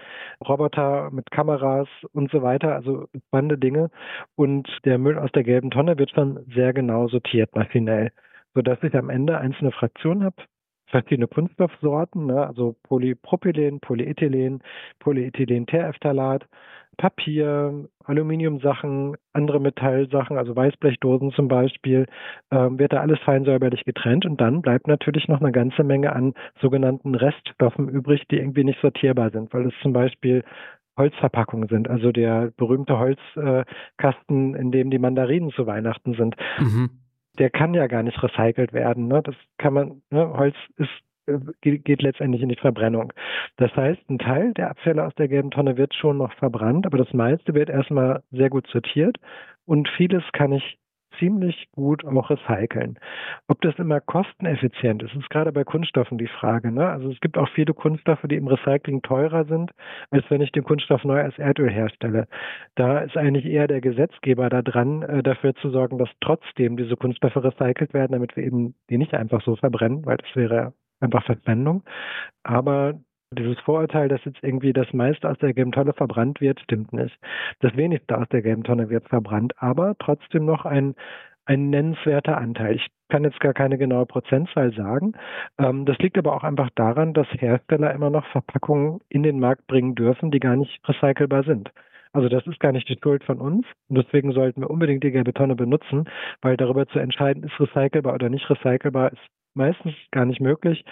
Roboter 0.46 1.10
mit 1.10 1.30
Kameras 1.30 1.88
und 2.12 2.30
so 2.30 2.42
weiter. 2.42 2.74
Also 2.74 3.06
spannende 3.28 3.56
Dinge. 3.56 3.88
Und 4.36 4.68
der 4.84 4.98
Müll 4.98 5.18
aus 5.18 5.32
der 5.32 5.44
gelben 5.44 5.70
Tonne 5.70 5.96
wird 5.98 6.10
schon 6.10 6.49
sehr 6.54 6.72
genau 6.72 7.08
sortiert 7.08 7.54
maschinell, 7.54 8.10
sodass 8.54 8.82
ich 8.82 8.94
am 8.94 9.10
Ende 9.10 9.38
einzelne 9.38 9.72
Fraktionen 9.72 10.24
habe, 10.24 10.36
verschiedene 10.86 11.28
Kunststoffsorten, 11.28 12.26
ne, 12.26 12.46
also 12.46 12.76
Polypropylen, 12.82 13.80
Polyethylen, 13.80 14.62
Polyethylen-Terephthalat, 14.98 16.46
Papier, 16.96 17.88
Aluminiumsachen, 18.04 19.16
andere 19.32 19.58
Metallsachen, 19.58 20.36
also 20.36 20.54
Weißblechdosen 20.54 21.32
zum 21.32 21.48
Beispiel, 21.48 22.06
ähm, 22.50 22.78
wird 22.78 22.92
da 22.92 23.00
alles 23.00 23.18
fein 23.20 23.44
säuberlich 23.44 23.84
getrennt. 23.84 24.26
Und 24.26 24.38
dann 24.40 24.60
bleibt 24.60 24.86
natürlich 24.86 25.26
noch 25.26 25.40
eine 25.40 25.52
ganze 25.52 25.82
Menge 25.82 26.12
an 26.12 26.34
sogenannten 26.60 27.14
Reststoffen 27.14 27.88
übrig, 27.88 28.26
die 28.30 28.36
irgendwie 28.36 28.64
nicht 28.64 28.80
sortierbar 28.82 29.30
sind, 29.30 29.54
weil 29.54 29.68
es 29.68 29.74
zum 29.80 29.94
Beispiel 29.94 30.44
Holzverpackungen 31.00 31.68
sind, 31.68 31.88
also 31.88 32.12
der 32.12 32.52
berühmte 32.56 32.98
Holzkasten, 32.98 34.54
in 34.54 34.70
dem 34.70 34.90
die 34.90 34.98
Mandarinen 34.98 35.50
zu 35.50 35.66
Weihnachten 35.66 36.14
sind. 36.14 36.36
Mhm. 36.58 36.90
Der 37.38 37.50
kann 37.50 37.74
ja 37.74 37.86
gar 37.86 38.02
nicht 38.02 38.22
recycelt 38.22 38.72
werden. 38.72 39.08
Ne? 39.08 39.22
Das 39.22 39.34
kann 39.58 39.72
man, 39.72 40.02
ne? 40.10 40.30
Holz 40.36 40.56
ist 40.76 40.90
äh, 41.26 41.38
geht 41.60 42.02
letztendlich 42.02 42.42
in 42.42 42.48
die 42.48 42.56
Verbrennung. 42.56 43.12
Das 43.56 43.74
heißt, 43.74 44.08
ein 44.10 44.18
Teil 44.18 44.52
der 44.54 44.70
Abfälle 44.70 45.04
aus 45.04 45.14
der 45.14 45.28
gelben 45.28 45.50
Tonne 45.50 45.76
wird 45.76 45.94
schon 45.94 46.18
noch 46.18 46.32
verbrannt, 46.34 46.86
aber 46.86 46.98
das 46.98 47.12
meiste 47.12 47.54
wird 47.54 47.70
erstmal 47.70 48.22
sehr 48.30 48.50
gut 48.50 48.66
sortiert 48.68 49.16
und 49.64 49.88
vieles 49.96 50.24
kann 50.32 50.52
ich 50.52 50.78
ziemlich 51.20 51.68
gut 51.72 52.04
auch 52.04 52.30
recyceln. 52.30 52.98
Ob 53.46 53.60
das 53.60 53.78
immer 53.78 54.00
kosteneffizient 54.00 55.04
ist, 55.04 55.14
ist 55.14 55.30
gerade 55.30 55.52
bei 55.52 55.62
Kunststoffen 55.62 56.18
die 56.18 56.26
Frage. 56.26 56.72
Ne? 56.72 56.88
Also 56.88 57.10
es 57.10 57.20
gibt 57.20 57.38
auch 57.38 57.48
viele 57.50 57.74
Kunststoffe, 57.74 58.24
die 58.24 58.34
im 58.34 58.48
Recycling 58.48 59.02
teurer 59.02 59.44
sind, 59.44 59.70
als 60.10 60.24
wenn 60.30 60.40
ich 60.40 60.50
den 60.50 60.64
Kunststoff 60.64 61.04
neu 61.04 61.20
als 61.20 61.38
Erdöl 61.38 61.70
herstelle. 61.70 62.26
Da 62.74 62.98
ist 63.00 63.16
eigentlich 63.16 63.44
eher 63.44 63.68
der 63.68 63.80
Gesetzgeber 63.80 64.48
da 64.48 64.62
dran, 64.62 65.02
äh, 65.02 65.22
dafür 65.22 65.54
zu 65.54 65.70
sorgen, 65.70 65.98
dass 65.98 66.10
trotzdem 66.20 66.76
diese 66.76 66.96
Kunststoffe 66.96 67.36
recycelt 67.36 67.94
werden, 67.94 68.12
damit 68.12 68.36
wir 68.36 68.44
eben 68.44 68.74
die 68.88 68.98
nicht 68.98 69.14
einfach 69.14 69.42
so 69.42 69.54
verbrennen, 69.54 70.04
weil 70.06 70.16
das 70.16 70.34
wäre 70.34 70.72
einfach 71.00 71.24
Verschwendung. 71.24 71.82
Aber 72.42 72.94
dieses 73.38 73.60
Vorurteil, 73.60 74.08
dass 74.08 74.24
jetzt 74.24 74.42
irgendwie 74.42 74.72
das 74.72 74.92
meiste 74.92 75.30
aus 75.30 75.38
der 75.38 75.54
gelben 75.54 75.72
Tonne 75.72 75.92
verbrannt 75.92 76.40
wird, 76.40 76.60
stimmt 76.60 76.92
nicht. 76.92 77.16
Das 77.60 77.76
wenigste 77.76 78.18
aus 78.18 78.28
der 78.28 78.42
gelben 78.42 78.64
Tonne 78.64 78.90
wird 78.90 79.08
verbrannt, 79.08 79.52
aber 79.58 79.94
trotzdem 80.00 80.44
noch 80.44 80.64
ein, 80.64 80.96
ein 81.44 81.70
nennenswerter 81.70 82.36
Anteil. 82.36 82.76
Ich 82.76 82.88
kann 83.08 83.22
jetzt 83.22 83.38
gar 83.38 83.54
keine 83.54 83.78
genaue 83.78 84.06
Prozentzahl 84.06 84.72
sagen. 84.72 85.12
Ähm, 85.58 85.84
das 85.84 85.98
liegt 85.98 86.18
aber 86.18 86.34
auch 86.34 86.42
einfach 86.42 86.70
daran, 86.74 87.14
dass 87.14 87.28
Hersteller 87.28 87.92
immer 87.92 88.10
noch 88.10 88.26
Verpackungen 88.26 89.00
in 89.08 89.22
den 89.22 89.38
Markt 89.38 89.66
bringen 89.68 89.94
dürfen, 89.94 90.32
die 90.32 90.40
gar 90.40 90.56
nicht 90.56 90.80
recycelbar 90.88 91.44
sind. 91.44 91.70
Also 92.12 92.28
das 92.28 92.44
ist 92.48 92.58
gar 92.58 92.72
nicht 92.72 92.88
die 92.88 92.98
Schuld 93.00 93.22
von 93.22 93.40
uns. 93.40 93.64
Und 93.88 93.96
deswegen 93.96 94.32
sollten 94.32 94.62
wir 94.62 94.70
unbedingt 94.70 95.04
die 95.04 95.12
gelbe 95.12 95.32
Tonne 95.32 95.54
benutzen, 95.54 96.08
weil 96.42 96.56
darüber 96.56 96.88
zu 96.88 96.98
entscheiden, 96.98 97.44
ist 97.44 97.60
recycelbar 97.60 98.14
oder 98.14 98.28
nicht 98.28 98.50
recycelbar, 98.50 99.12
ist 99.12 99.20
meistens 99.54 99.94
gar 100.10 100.24
nicht 100.24 100.40
möglich. 100.40 100.84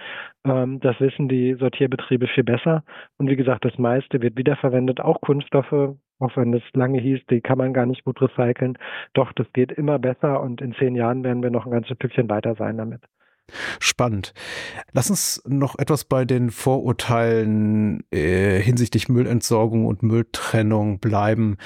Ähm, 0.45 0.81
das 0.81 0.99
wissen 1.01 1.29
die 1.29 1.55
Sortierbetriebe 1.55 2.27
viel 2.29 2.45
besser. 2.45 2.85
Und 3.17 3.29
wie 3.29 3.37
gesagt, 3.37 3.65
das 3.65 3.79
meiste 3.79 4.21
wird 4.21 4.37
wiederverwendet, 4.37 5.01
auch 5.01 5.21
Kunststoffe, 5.21 5.97
auch 6.21 6.37
wenn 6.37 6.53
es 6.55 6.63
lange 6.73 7.01
hieß, 7.01 7.21
die 7.31 7.41
kann 7.41 7.59
man 7.59 7.73
gar 7.73 7.87
nicht 7.87 8.05
gut 8.05 8.21
recyceln. 8.21 8.77
Doch, 9.15 9.33
das 9.33 9.47
geht 9.53 9.73
immer 9.73 9.99
besser 9.99 10.41
und 10.41 10.61
in 10.61 10.75
zehn 10.75 10.95
Jahren 10.95 11.23
werden 11.25 11.43
wir 11.43 11.51
noch 11.51 11.67
ein 11.67 11.73
ganzes 11.73 11.97
Stückchen 11.97 12.29
weiter 12.29 12.55
sein 12.57 12.77
damit. 12.77 13.03
Spannend. 13.81 14.35
Lass 14.93 15.09
uns 15.09 15.43
noch 15.47 15.79
etwas 15.79 16.05
bei 16.05 16.27
den 16.27 16.51
Vorurteilen 16.51 18.05
äh, 18.11 18.61
hinsichtlich 18.61 19.09
Müllentsorgung 19.09 19.87
und 19.87 20.03
Mülltrennung 20.03 20.99
bleiben 21.01 21.57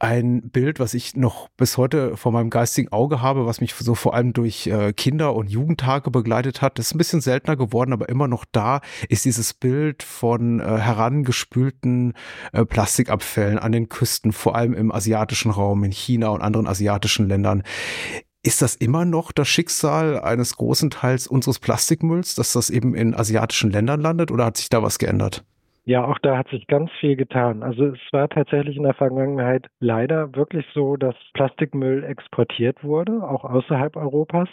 ein 0.00 0.50
Bild, 0.50 0.80
was 0.80 0.94
ich 0.94 1.14
noch 1.14 1.48
bis 1.56 1.76
heute 1.76 2.16
vor 2.16 2.32
meinem 2.32 2.48
geistigen 2.48 2.90
Auge 2.90 3.20
habe, 3.20 3.44
was 3.44 3.60
mich 3.60 3.74
so 3.74 3.94
vor 3.94 4.14
allem 4.14 4.32
durch 4.32 4.66
äh, 4.66 4.94
Kinder- 4.94 5.34
und 5.34 5.50
Jugendtage 5.50 6.10
begleitet 6.10 6.62
hat. 6.62 6.78
Das 6.78 6.86
ist 6.86 6.94
ein 6.94 6.98
bisschen 6.98 7.20
seltener 7.20 7.54
geworden, 7.54 7.92
aber 7.92 8.08
immer 8.08 8.26
noch 8.26 8.46
da 8.50 8.80
ist 9.10 9.26
dieses 9.26 9.52
Bild 9.52 10.02
von 10.02 10.60
äh, 10.60 10.78
herangespülten 10.78 12.14
äh, 12.52 12.64
Plastikabfällen 12.64 13.58
an 13.58 13.72
den 13.72 13.90
Küsten, 13.90 14.32
vor 14.32 14.56
allem 14.56 14.72
im 14.72 14.90
asiatischen 14.90 15.50
Raum, 15.50 15.84
in 15.84 15.92
China 15.92 16.28
und 16.30 16.40
anderen 16.40 16.66
asiatischen 16.66 17.28
Ländern. 17.28 17.62
Ist 18.42 18.62
das 18.62 18.74
immer 18.76 19.04
noch 19.04 19.32
das 19.32 19.48
Schicksal 19.48 20.18
eines 20.18 20.56
großen 20.56 20.88
Teils 20.88 21.26
unseres 21.26 21.58
Plastikmülls, 21.58 22.34
dass 22.34 22.54
das 22.54 22.70
eben 22.70 22.94
in 22.94 23.14
asiatischen 23.14 23.70
Ländern 23.70 24.00
landet 24.00 24.30
oder 24.30 24.46
hat 24.46 24.56
sich 24.56 24.70
da 24.70 24.82
was 24.82 24.98
geändert? 24.98 25.44
Ja, 25.90 26.04
auch 26.04 26.20
da 26.20 26.38
hat 26.38 26.46
sich 26.50 26.68
ganz 26.68 26.88
viel 27.00 27.16
getan. 27.16 27.64
Also 27.64 27.86
es 27.86 27.98
war 28.12 28.28
tatsächlich 28.28 28.76
in 28.76 28.84
der 28.84 28.94
Vergangenheit 28.94 29.66
leider 29.80 30.32
wirklich 30.36 30.64
so, 30.72 30.96
dass 30.96 31.16
Plastikmüll 31.34 32.04
exportiert 32.04 32.84
wurde, 32.84 33.28
auch 33.28 33.42
außerhalb 33.42 33.96
Europas. 33.96 34.48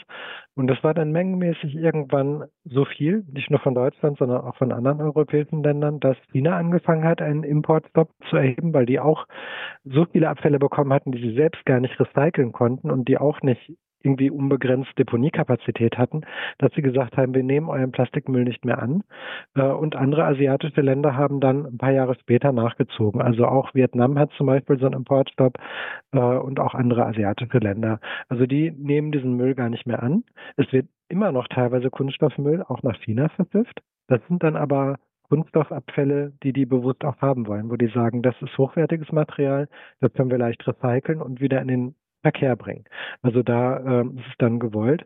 Und 0.55 0.65
das 0.65 0.83
war 0.83 0.95
dann 0.95 1.11
mengenmäßig 1.11 1.75
irgendwann 1.75 2.45
so 2.65 2.85
viel, 2.85 3.23
nicht 3.31 3.51
nur 3.51 3.59
von 3.59 3.75
Deutschland, 3.75 4.17
sondern 4.17 4.41
auch 4.41 4.55
von 4.55 4.71
anderen 4.71 4.99
europäischen 4.99 5.61
Ländern, 5.61 5.99
dass 5.99 6.17
China 6.31 6.57
angefangen 6.57 7.03
hat, 7.03 7.21
einen 7.21 7.43
Importstopp 7.43 8.09
zu 8.31 8.37
erheben, 8.37 8.73
weil 8.73 8.87
die 8.87 8.99
auch 8.99 9.27
so 9.83 10.05
viele 10.11 10.29
Abfälle 10.29 10.57
bekommen 10.57 10.91
hatten, 10.91 11.11
die 11.11 11.21
sie 11.21 11.35
selbst 11.35 11.63
gar 11.67 11.79
nicht 11.79 11.99
recyceln 11.99 12.51
konnten 12.51 12.89
und 12.89 13.07
die 13.07 13.19
auch 13.19 13.43
nicht 13.43 13.77
irgendwie 14.03 14.29
unbegrenzt 14.29 14.97
Deponiekapazität 14.97 15.97
hatten, 15.97 16.21
dass 16.57 16.71
sie 16.73 16.81
gesagt 16.81 17.17
haben, 17.17 17.33
wir 17.33 17.43
nehmen 17.43 17.69
euren 17.69 17.91
Plastikmüll 17.91 18.43
nicht 18.43 18.65
mehr 18.65 18.81
an. 18.81 19.03
Äh, 19.55 19.63
und 19.63 19.95
andere 19.95 20.25
asiatische 20.25 20.81
Länder 20.81 21.15
haben 21.15 21.39
dann 21.39 21.65
ein 21.65 21.77
paar 21.77 21.91
Jahre 21.91 22.15
später 22.15 22.51
nachgezogen. 22.51 23.21
Also 23.21 23.45
auch 23.45 23.73
Vietnam 23.73 24.17
hat 24.17 24.31
zum 24.33 24.47
Beispiel 24.47 24.79
so 24.79 24.85
einen 24.85 24.95
Importstopp 24.95 25.57
äh, 26.13 26.19
und 26.19 26.59
auch 26.59 26.73
andere 26.73 27.05
asiatische 27.05 27.57
Länder. 27.57 27.99
Also 28.29 28.45
die 28.45 28.71
nehmen 28.71 29.11
diesen 29.11 29.33
Müll 29.33 29.55
gar 29.55 29.69
nicht 29.69 29.87
mehr 29.87 30.01
an. 30.03 30.23
Es 30.55 30.71
wird 30.71 30.87
immer 31.09 31.31
noch 31.31 31.47
teilweise 31.47 31.89
Kunststoffmüll 31.89 32.63
auch 32.63 32.83
nach 32.83 32.97
China 33.01 33.29
verpfifft. 33.29 33.81
Das 34.07 34.21
sind 34.27 34.43
dann 34.43 34.55
aber 34.55 34.97
Kunststoffabfälle, 35.29 36.33
die 36.43 36.53
die 36.53 36.65
bewusst 36.65 37.03
auch 37.03 37.21
haben 37.21 37.47
wollen, 37.47 37.69
wo 37.69 37.75
die 37.75 37.87
sagen, 37.87 38.21
das 38.21 38.35
ist 38.41 38.57
hochwertiges 38.57 39.11
Material, 39.11 39.67
das 39.99 40.13
können 40.13 40.31
wir 40.31 40.37
leicht 40.37 40.65
recyceln 40.65 41.21
und 41.21 41.41
wieder 41.41 41.61
in 41.61 41.67
den 41.67 41.95
Verkehr 42.21 42.55
bringen. 42.55 42.83
Also 43.21 43.43
da 43.43 43.79
ähm, 43.79 44.17
ist 44.17 44.27
es 44.29 44.37
dann 44.37 44.59
gewollt. 44.59 45.05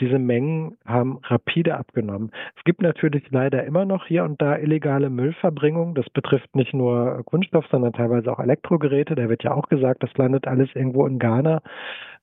Diese 0.00 0.18
Mengen 0.18 0.76
haben 0.84 1.18
rapide 1.24 1.76
abgenommen. 1.76 2.30
Es 2.56 2.64
gibt 2.64 2.82
natürlich 2.82 3.24
leider 3.30 3.64
immer 3.64 3.84
noch 3.84 4.06
hier 4.06 4.24
und 4.24 4.40
da 4.42 4.56
illegale 4.56 5.10
Müllverbringung. 5.10 5.94
Das 5.94 6.08
betrifft 6.10 6.54
nicht 6.54 6.74
nur 6.74 7.22
Kunststoff, 7.24 7.66
sondern 7.70 7.92
teilweise 7.92 8.32
auch 8.32 8.40
Elektrogeräte. 8.40 9.14
Da 9.14 9.28
wird 9.28 9.44
ja 9.44 9.54
auch 9.54 9.68
gesagt, 9.68 10.02
das 10.02 10.14
landet 10.16 10.46
alles 10.46 10.68
irgendwo 10.74 11.06
in 11.06 11.18
Ghana. 11.18 11.62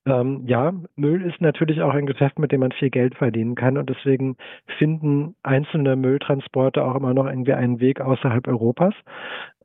Ähm, 0.07 0.43
ja, 0.45 0.71
Müll 0.95 1.23
ist 1.23 1.41
natürlich 1.41 1.81
auch 1.81 1.93
ein 1.93 2.05
Geschäft, 2.05 2.37
mit 2.37 2.51
dem 2.51 2.59
man 2.59 2.71
viel 2.71 2.91
Geld 2.91 3.15
verdienen 3.15 3.55
kann 3.55 3.77
und 3.77 3.89
deswegen 3.89 4.37
finden 4.77 5.35
einzelne 5.41 5.95
Mülltransporte 5.95 6.83
auch 6.83 6.95
immer 6.95 7.15
noch 7.15 7.25
irgendwie 7.25 7.53
einen 7.53 7.79
Weg 7.79 8.01
außerhalb 8.01 8.47
Europas. 8.47 8.93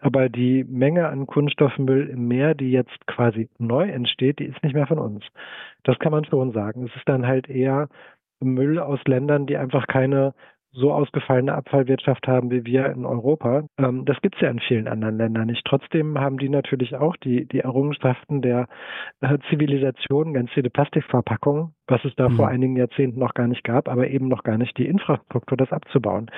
Aber 0.00 0.30
die 0.30 0.64
Menge 0.64 1.08
an 1.08 1.26
Kunststoffmüll 1.26 2.08
im 2.08 2.26
Meer, 2.26 2.54
die 2.54 2.70
jetzt 2.70 3.06
quasi 3.06 3.50
neu 3.58 3.86
entsteht, 3.90 4.38
die 4.38 4.46
ist 4.46 4.59
nicht 4.62 4.74
mehr 4.74 4.86
von 4.86 4.98
uns. 4.98 5.24
Das 5.84 5.98
kann 5.98 6.12
man 6.12 6.24
schon 6.24 6.52
sagen. 6.52 6.86
Es 6.86 6.96
ist 6.96 7.08
dann 7.08 7.26
halt 7.26 7.48
eher 7.48 7.88
Müll 8.40 8.78
aus 8.78 9.00
Ländern, 9.06 9.46
die 9.46 9.56
einfach 9.56 9.86
keine 9.86 10.34
so 10.72 10.92
ausgefallene 10.92 11.54
Abfallwirtschaft 11.54 12.28
haben 12.28 12.50
wie 12.50 12.64
wir 12.64 12.86
in 12.86 13.04
Europa. 13.04 13.64
Ähm, 13.78 14.04
das 14.04 14.20
gibt 14.20 14.36
es 14.36 14.40
ja 14.40 14.50
in 14.50 14.60
vielen 14.60 14.86
anderen 14.86 15.16
Ländern 15.16 15.46
nicht. 15.46 15.64
Trotzdem 15.64 16.18
haben 16.18 16.38
die 16.38 16.48
natürlich 16.48 16.94
auch 16.94 17.16
die, 17.16 17.46
die 17.46 17.60
Errungenschaften 17.60 18.40
der 18.40 18.66
äh, 19.20 19.38
Zivilisation, 19.48 20.32
ganz 20.32 20.50
viele 20.52 20.70
Plastikverpackungen, 20.70 21.74
was 21.88 22.04
es 22.04 22.14
da 22.16 22.28
mhm. 22.28 22.36
vor 22.36 22.48
einigen 22.48 22.76
Jahrzehnten 22.76 23.18
noch 23.18 23.34
gar 23.34 23.48
nicht 23.48 23.64
gab, 23.64 23.88
aber 23.88 24.08
eben 24.08 24.28
noch 24.28 24.44
gar 24.44 24.58
nicht 24.58 24.76
die 24.78 24.86
Infrastruktur, 24.86 25.56
das 25.56 25.72
abzubauen. 25.72 26.30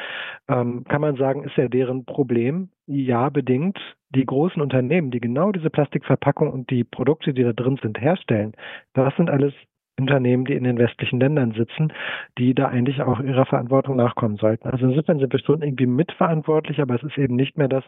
Ähm, 0.49 0.85
kann 0.85 1.01
man 1.01 1.17
sagen, 1.17 1.45
ist 1.45 1.57
ja 1.57 1.69
deren 1.69 2.05
Problem? 2.05 2.71
Ja, 2.87 3.29
bedingt. 3.29 3.79
Die 4.15 4.27
großen 4.27 4.61
Unternehmen, 4.61 5.11
die 5.11 5.21
genau 5.21 5.53
diese 5.53 5.71
Plastikverpackung 5.71 6.51
und 6.51 6.71
die 6.71 6.85
Produkte, 6.85 7.33
die 7.33 7.43
da 7.43 7.53
drin 7.53 7.79
sind, 7.83 8.01
herstellen, 8.01 8.53
das 8.93 9.15
sind 9.17 9.31
alles 9.31 9.55
Unternehmen, 9.99 10.45
die 10.45 10.55
in 10.55 10.65
den 10.65 10.79
westlichen 10.79 11.21
Ländern 11.21 11.53
sitzen, 11.53 11.93
die 12.39 12.55
da 12.55 12.69
eigentlich 12.69 13.03
auch 13.03 13.21
ihrer 13.21 13.47
Verantwortung 13.47 13.97
nachkommen 13.97 14.37
sollten. 14.37 14.69
Also 14.69 14.87
insofern 14.87 15.19
sind 15.19 15.33
wir 15.33 15.41
schon 15.41 15.63
irgendwie 15.63 15.87
mitverantwortlich, 15.87 16.81
aber 16.81 16.95
es 16.95 17.03
ist 17.03 17.19
eben 17.19 17.37
nicht 17.37 17.59
mehr 17.59 17.69
das, 17.69 17.85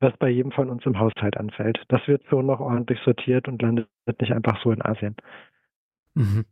was 0.00 0.16
bei 0.18 0.28
jedem 0.28 0.52
von 0.52 0.68
uns 0.70 0.84
im 0.84 0.98
Haushalt 0.98 1.36
anfällt. 1.36 1.82
Das 1.88 2.06
wird 2.06 2.24
schon 2.28 2.46
noch 2.46 2.60
ordentlich 2.60 3.00
sortiert 3.04 3.48
und 3.48 3.62
landet 3.62 3.88
nicht 4.20 4.32
einfach 4.32 4.62
so 4.62 4.70
in 4.70 4.82
Asien. 4.82 5.16
Mhm. 6.14 6.44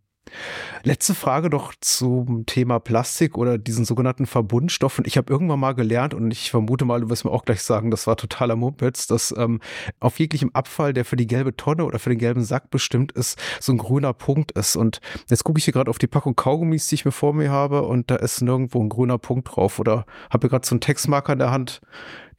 Letzte 0.82 1.14
Frage 1.14 1.50
doch 1.50 1.72
zum 1.80 2.46
Thema 2.46 2.78
Plastik 2.78 3.38
oder 3.38 3.56
diesen 3.56 3.84
sogenannten 3.84 4.26
Verbundstoffen. 4.26 5.04
Ich 5.06 5.16
habe 5.16 5.32
irgendwann 5.32 5.60
mal 5.60 5.72
gelernt 5.72 6.12
und 6.12 6.30
ich 6.30 6.50
vermute 6.50 6.84
mal, 6.84 7.00
du 7.00 7.10
wirst 7.10 7.24
mir 7.24 7.30
auch 7.30 7.44
gleich 7.44 7.62
sagen, 7.62 7.90
das 7.90 8.06
war 8.06 8.16
totaler 8.16 8.56
Mumpitz, 8.56 9.06
dass 9.06 9.34
ähm, 9.36 9.60
auf 10.00 10.18
jeglichem 10.18 10.50
Abfall, 10.52 10.92
der 10.92 11.04
für 11.04 11.16
die 11.16 11.26
gelbe 11.26 11.56
Tonne 11.56 11.84
oder 11.84 11.98
für 11.98 12.10
den 12.10 12.18
gelben 12.18 12.44
Sack 12.44 12.70
bestimmt 12.70 13.12
ist, 13.12 13.38
so 13.60 13.72
ein 13.72 13.78
grüner 13.78 14.12
Punkt 14.12 14.52
ist. 14.52 14.76
Und 14.76 15.00
jetzt 15.28 15.44
gucke 15.44 15.58
ich 15.58 15.64
hier 15.64 15.72
gerade 15.72 15.90
auf 15.90 15.98
die 15.98 16.06
Packung 16.06 16.36
Kaugummis, 16.36 16.88
die 16.88 16.96
ich 16.96 17.04
mir 17.04 17.12
vor 17.12 17.32
mir 17.32 17.50
habe 17.50 17.82
und 17.82 18.10
da 18.10 18.16
ist 18.16 18.42
nirgendwo 18.42 18.82
ein 18.82 18.88
grüner 18.88 19.18
Punkt 19.18 19.56
drauf. 19.56 19.78
Oder 19.78 20.04
habe 20.30 20.48
gerade 20.48 20.66
so 20.66 20.74
einen 20.74 20.80
Textmarker 20.80 21.32
in 21.32 21.38
der 21.38 21.50
Hand, 21.50 21.80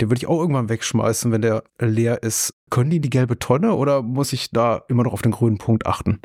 den 0.02 0.10
würde 0.10 0.20
ich 0.20 0.28
auch 0.28 0.40
irgendwann 0.40 0.70
wegschmeißen, 0.70 1.32
wenn 1.32 1.42
der 1.42 1.64
leer 1.80 2.22
ist. 2.24 2.54
Können 2.70 2.90
die 2.90 2.98
in 2.98 3.02
die 3.02 3.10
gelbe 3.10 3.40
Tonne 3.40 3.74
oder 3.74 4.02
muss 4.02 4.34
ich 4.34 4.52
da 4.52 4.84
immer 4.90 5.04
noch 5.04 5.14
auf 5.14 5.22
den 5.22 5.32
grünen 5.32 5.58
Punkt 5.58 5.86
achten? 5.86 6.20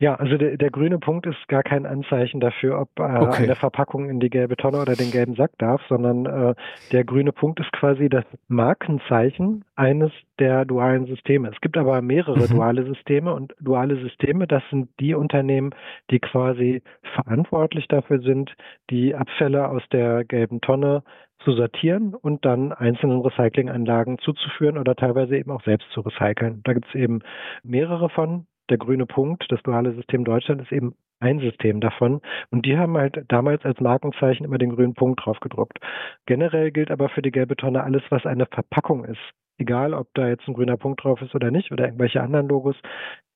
Ja, 0.00 0.14
also 0.14 0.36
der, 0.36 0.56
der 0.56 0.70
grüne 0.70 1.00
Punkt 1.00 1.26
ist 1.26 1.48
gar 1.48 1.64
kein 1.64 1.84
Anzeichen 1.84 2.38
dafür, 2.38 2.80
ob 2.80 2.88
äh, 3.00 3.02
okay. 3.02 3.42
eine 3.42 3.56
Verpackung 3.56 4.08
in 4.08 4.20
die 4.20 4.30
gelbe 4.30 4.56
Tonne 4.56 4.80
oder 4.80 4.94
den 4.94 5.10
gelben 5.10 5.34
Sack 5.34 5.50
darf, 5.58 5.82
sondern 5.88 6.24
äh, 6.26 6.54
der 6.92 7.02
grüne 7.02 7.32
Punkt 7.32 7.58
ist 7.58 7.72
quasi 7.72 8.08
das 8.08 8.24
Markenzeichen 8.46 9.64
eines 9.74 10.12
der 10.38 10.64
dualen 10.64 11.06
Systeme. 11.06 11.48
Es 11.48 11.60
gibt 11.60 11.76
aber 11.76 12.00
mehrere 12.00 12.38
mhm. 12.38 12.48
duale 12.48 12.84
Systeme 12.84 13.34
und 13.34 13.56
duale 13.60 13.96
Systeme, 13.96 14.46
das 14.46 14.62
sind 14.70 14.88
die 15.00 15.14
Unternehmen, 15.14 15.74
die 16.12 16.20
quasi 16.20 16.80
verantwortlich 17.14 17.88
dafür 17.88 18.20
sind, 18.20 18.54
die 18.90 19.16
Abfälle 19.16 19.68
aus 19.68 19.82
der 19.90 20.24
gelben 20.24 20.60
Tonne 20.60 21.02
zu 21.40 21.54
sortieren 21.54 22.14
und 22.14 22.44
dann 22.44 22.72
einzelnen 22.72 23.20
Recyclinganlagen 23.20 24.18
zuzuführen 24.18 24.78
oder 24.78 24.94
teilweise 24.94 25.36
eben 25.36 25.50
auch 25.50 25.62
selbst 25.64 25.90
zu 25.90 26.02
recyceln. 26.02 26.60
Da 26.62 26.72
gibt 26.72 26.86
es 26.86 26.94
eben 26.94 27.20
mehrere 27.64 28.08
von 28.10 28.46
der 28.68 28.78
grüne 28.78 29.06
Punkt, 29.06 29.46
das 29.50 29.62
duale 29.62 29.94
System 29.94 30.24
Deutschland, 30.24 30.62
ist 30.62 30.72
eben 30.72 30.94
ein 31.20 31.40
System 31.40 31.80
davon. 31.80 32.20
Und 32.50 32.66
die 32.66 32.76
haben 32.78 32.96
halt 32.96 33.24
damals 33.28 33.64
als 33.64 33.80
Markenzeichen 33.80 34.44
immer 34.44 34.58
den 34.58 34.74
grünen 34.74 34.94
Punkt 34.94 35.24
drauf 35.24 35.40
gedruckt. 35.40 35.78
Generell 36.26 36.70
gilt 36.70 36.90
aber 36.90 37.08
für 37.08 37.22
die 37.22 37.30
gelbe 37.30 37.56
Tonne 37.56 37.82
alles, 37.82 38.02
was 38.10 38.26
eine 38.26 38.46
Verpackung 38.46 39.04
ist. 39.04 39.20
Egal, 39.58 39.92
ob 39.92 40.08
da 40.14 40.28
jetzt 40.28 40.46
ein 40.46 40.54
grüner 40.54 40.76
Punkt 40.76 41.02
drauf 41.02 41.20
ist 41.20 41.34
oder 41.34 41.50
nicht 41.50 41.72
oder 41.72 41.86
irgendwelche 41.86 42.20
anderen 42.22 42.48
Logos, 42.48 42.76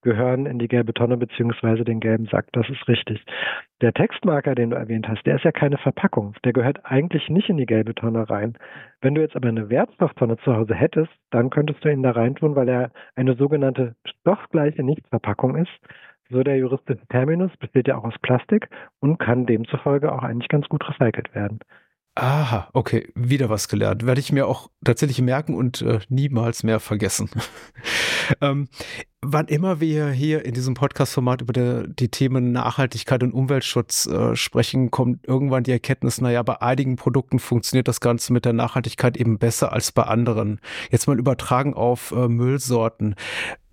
gehören 0.03 0.47
in 0.47 0.59
die 0.59 0.69
gelbe 0.69 0.93
Tonne 0.95 1.17
beziehungsweise 1.17 1.85
den 1.85 2.01
gelben 2.01 2.27
Sack. 2.27 2.47
Das 2.53 2.69
ist 2.69 2.87
richtig. 2.89 3.25
Der 3.81 3.93
Textmarker, 3.93 4.55
den 4.55 4.71
du 4.71 4.77
erwähnt 4.77 5.09
hast, 5.09 5.25
der 5.25 5.37
ist 5.37 5.45
ja 5.45 5.53
keine 5.53 5.79
Verpackung. 5.79 6.35
Der 6.45 6.53
gehört 6.53 6.85
eigentlich 6.85 7.29
nicht 7.29 7.49
in 7.49 7.57
die 7.57 7.67
gelbe 7.67 7.95
Tonne 7.95 8.29
rein. 8.29 8.57
Wenn 9.01 9.15
du 9.15 9.21
jetzt 9.21 9.37
aber 9.37 9.49
eine 9.49 9.71
Wertstofftonne 9.71 10.37
zu 10.39 10.55
Hause 10.55 10.75
hättest, 10.75 11.13
dann 11.31 11.51
könntest 11.51 11.85
du 11.85 11.91
ihn 11.91 12.03
da 12.03 12.11
reintun, 12.11 12.55
weil 12.57 12.69
er 12.69 12.91
eine 13.17 13.35
sogenannte 13.35 13.95
stoffgleiche 14.05 14.83
Nichtverpackung 14.83 15.57
ist. 15.57 15.73
So 16.33 16.43
der 16.43 16.57
juristische 16.57 17.07
Terminus 17.09 17.51
besteht 17.59 17.89
ja 17.89 17.99
auch 17.99 18.05
aus 18.05 18.15
Plastik 18.23 18.69
und 19.01 19.19
kann 19.19 19.45
demzufolge 19.45 20.11
auch 20.11 20.23
eigentlich 20.23 20.49
ganz 20.49 20.67
gut 20.69 20.83
recycelt 20.89 21.35
werden. 21.35 21.61
Aha, 22.15 22.69
okay, 22.73 23.11
wieder 23.15 23.49
was 23.49 23.69
gelernt. 23.69 24.07
Werde 24.07 24.21
ich 24.21 24.33
mir 24.33 24.47
auch 24.47 24.71
tatsächlich 24.85 25.21
merken 25.23 25.55
und 25.55 25.83
äh, 25.83 26.01
niemals 26.09 26.63
mehr 26.63 26.81
vergessen. 26.81 27.31
ähm, 28.41 28.69
wann 29.25 29.47
immer 29.47 29.81
wir 29.81 30.11
hier 30.11 30.45
in 30.45 30.53
diesem 30.53 30.75
Podcast-Format 30.75 31.43
über 31.43 31.53
der, 31.53 31.87
die 31.87 32.09
Themen 32.09 32.53
Nachhaltigkeit 32.53 33.23
und 33.23 33.33
Umweltschutz 33.33 34.07
äh, 34.07 34.35
sprechen, 34.35 34.91
kommt 34.91 35.27
irgendwann 35.27 35.63
die 35.63 35.71
Erkenntnis, 35.71 36.21
naja, 36.21 36.43
bei 36.43 36.61
einigen 36.61 36.97
Produkten 36.97 37.39
funktioniert 37.39 37.89
das 37.89 38.01
Ganze 38.01 38.33
mit 38.33 38.45
der 38.45 38.53
Nachhaltigkeit 38.53 39.17
eben 39.17 39.39
besser 39.39 39.73
als 39.73 39.93
bei 39.93 40.03
anderen. 40.03 40.61
Jetzt 40.91 41.07
mal 41.07 41.19
übertragen 41.19 41.75
auf 41.75 42.13
äh, 42.13 42.29
Müllsorten. 42.29 43.15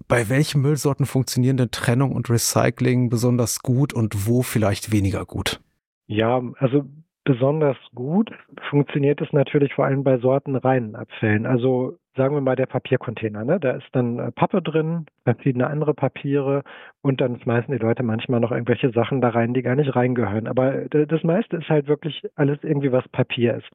Bei 0.08 0.30
welchen 0.30 0.62
Müllsorten 0.62 1.06
funktionieren 1.06 1.58
denn 1.58 1.72
Trennung 1.72 2.14
und 2.14 2.30
Recycling 2.30 3.10
besonders 3.10 3.60
gut 3.60 3.94
und 3.94 4.28
wo 4.28 4.44
vielleicht 4.44 4.92
weniger 4.92 5.26
gut? 5.26 5.62
Ja, 6.08 6.42
also 6.58 6.86
besonders 7.24 7.78
gut 7.94 8.32
funktioniert 8.70 9.22
es 9.22 9.32
natürlich 9.34 9.74
vor 9.74 9.86
allem 9.86 10.04
bei 10.04 10.18
sortenreinen 10.18 10.96
Abfällen. 10.96 11.46
Also 11.46 12.00
sagen 12.20 12.36
wir 12.36 12.42
mal 12.42 12.56
der 12.56 12.66
Papiercontainer, 12.66 13.46
ne? 13.46 13.60
Da 13.60 13.72
ist 13.72 13.88
dann 13.94 14.20
äh, 14.20 14.32
Pappe 14.32 14.62
drin, 14.62 15.06
verschiedene 15.36 15.68
andere 15.68 15.94
Papiere 15.94 16.64
und 17.02 17.22
dann 17.22 17.40
schmeißen 17.40 17.72
die 17.72 17.82
Leute 17.82 18.04
manchmal 18.04 18.40
noch 18.40 18.52
irgendwelche 18.52 18.92
Sachen 18.92 19.22
da 19.22 19.30
rein, 19.30 19.54
die 19.54 19.62
gar 19.62 19.76
nicht 19.76 19.96
reingehören. 19.96 20.48
Aber 20.48 20.86
das 20.90 21.24
meiste 21.24 21.58
ist 21.58 21.70
halt 21.70 21.88
wirklich 21.88 22.24
alles 22.36 22.60
irgendwie 22.64 22.92
was 22.92 23.08
Papier 23.10 23.56
ist. 23.56 23.70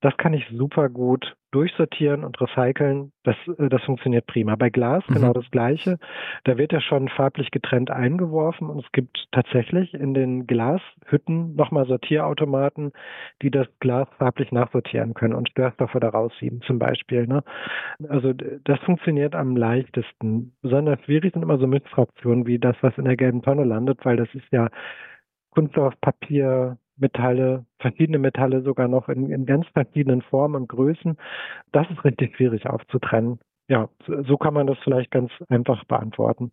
Das 0.00 0.16
kann 0.16 0.34
ich 0.34 0.46
super 0.50 0.88
gut 0.88 1.34
durchsortieren 1.54 2.24
und 2.24 2.40
recyceln. 2.40 3.12
Das, 3.22 3.36
äh, 3.58 3.68
das 3.68 3.82
funktioniert 3.84 4.26
prima. 4.26 4.56
Bei 4.56 4.70
Glas 4.70 5.04
mhm. 5.08 5.14
genau 5.14 5.32
das 5.32 5.48
Gleiche. 5.52 5.98
Da 6.42 6.58
wird 6.58 6.72
ja 6.72 6.80
schon 6.80 7.08
farblich 7.08 7.52
getrennt 7.52 7.92
eingeworfen 7.92 8.68
und 8.68 8.84
es 8.84 8.90
gibt 8.92 9.28
tatsächlich 9.30 9.94
in 9.94 10.14
den 10.14 10.48
Glashütten 10.48 11.54
nochmal 11.54 11.86
Sortierautomaten, 11.86 12.92
die 13.40 13.52
das 13.52 13.68
Glas 13.78 14.08
farblich 14.18 14.50
nachsortieren 14.50 15.14
können 15.14 15.34
und 15.34 15.48
Störstoffe 15.48 15.96
da 16.00 16.08
raussieben 16.08 16.60
zum 16.62 16.80
Beispiel. 16.80 17.28
Ne? 17.28 17.44
Also 18.08 18.32
das 18.32 18.80
funktioniert 18.80 19.36
am 19.36 19.56
leichtesten. 19.56 20.56
Besonders 20.60 20.93
schwierig 21.04 21.32
sind 21.32 21.42
immer 21.42 21.58
so 21.58 21.66
Mischfraktionen 21.66 22.46
wie 22.46 22.58
das, 22.58 22.76
was 22.80 22.96
in 22.98 23.04
der 23.04 23.16
gelben 23.16 23.42
Tonne 23.42 23.64
landet, 23.64 24.04
weil 24.04 24.16
das 24.16 24.28
ist 24.34 24.46
ja 24.50 24.68
Kunststoff, 25.50 25.94
Papier, 26.00 26.78
Metalle, 26.96 27.64
verschiedene 27.78 28.18
Metalle 28.18 28.62
sogar 28.62 28.88
noch 28.88 29.08
in, 29.08 29.30
in 29.30 29.46
ganz 29.46 29.66
verschiedenen 29.72 30.22
Formen 30.22 30.56
und 30.56 30.68
Größen. 30.68 31.16
Das 31.72 31.88
ist 31.90 32.04
richtig 32.04 32.36
schwierig 32.36 32.66
aufzutrennen. 32.66 33.40
Ja, 33.68 33.88
so 34.06 34.36
kann 34.36 34.54
man 34.54 34.66
das 34.66 34.78
vielleicht 34.84 35.10
ganz 35.10 35.30
einfach 35.48 35.84
beantworten. 35.84 36.52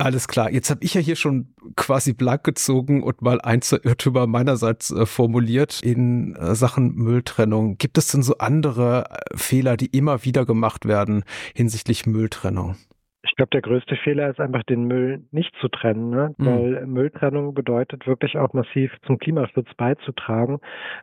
Alles 0.00 0.28
klar. 0.28 0.52
Jetzt 0.52 0.70
habe 0.70 0.84
ich 0.84 0.94
ja 0.94 1.00
hier 1.00 1.16
schon 1.16 1.54
quasi 1.74 2.12
blank 2.12 2.44
gezogen 2.44 3.02
und 3.02 3.20
mal 3.20 3.40
ein, 3.40 3.62
zwei 3.62 3.78
Irrtümer 3.82 4.28
meinerseits 4.28 4.92
äh, 4.92 5.06
formuliert 5.06 5.80
in 5.82 6.36
äh, 6.36 6.54
Sachen 6.54 6.94
Mülltrennung. 6.94 7.78
Gibt 7.78 7.98
es 7.98 8.06
denn 8.06 8.22
so 8.22 8.38
andere 8.38 9.06
äh, 9.10 9.36
Fehler, 9.36 9.76
die 9.76 9.86
immer 9.86 10.24
wieder 10.24 10.46
gemacht 10.46 10.86
werden 10.86 11.24
hinsichtlich 11.52 12.06
Mülltrennung? 12.06 12.76
Ich 13.22 13.34
glaube, 13.36 13.50
der 13.50 13.62
größte 13.62 13.96
Fehler 13.96 14.30
ist 14.30 14.40
einfach, 14.40 14.62
den 14.62 14.84
Müll 14.84 15.24
nicht 15.32 15.54
zu 15.60 15.68
trennen, 15.68 16.10
ne? 16.10 16.34
Mhm. 16.38 16.46
weil 16.46 16.86
Mülltrennung 16.86 17.54
bedeutet 17.54 18.06
wirklich 18.06 18.36
auch 18.38 18.52
massiv 18.52 18.92
zum 19.06 19.18
Klimaschutz 19.18 19.68
beizutragen, 19.76 20.60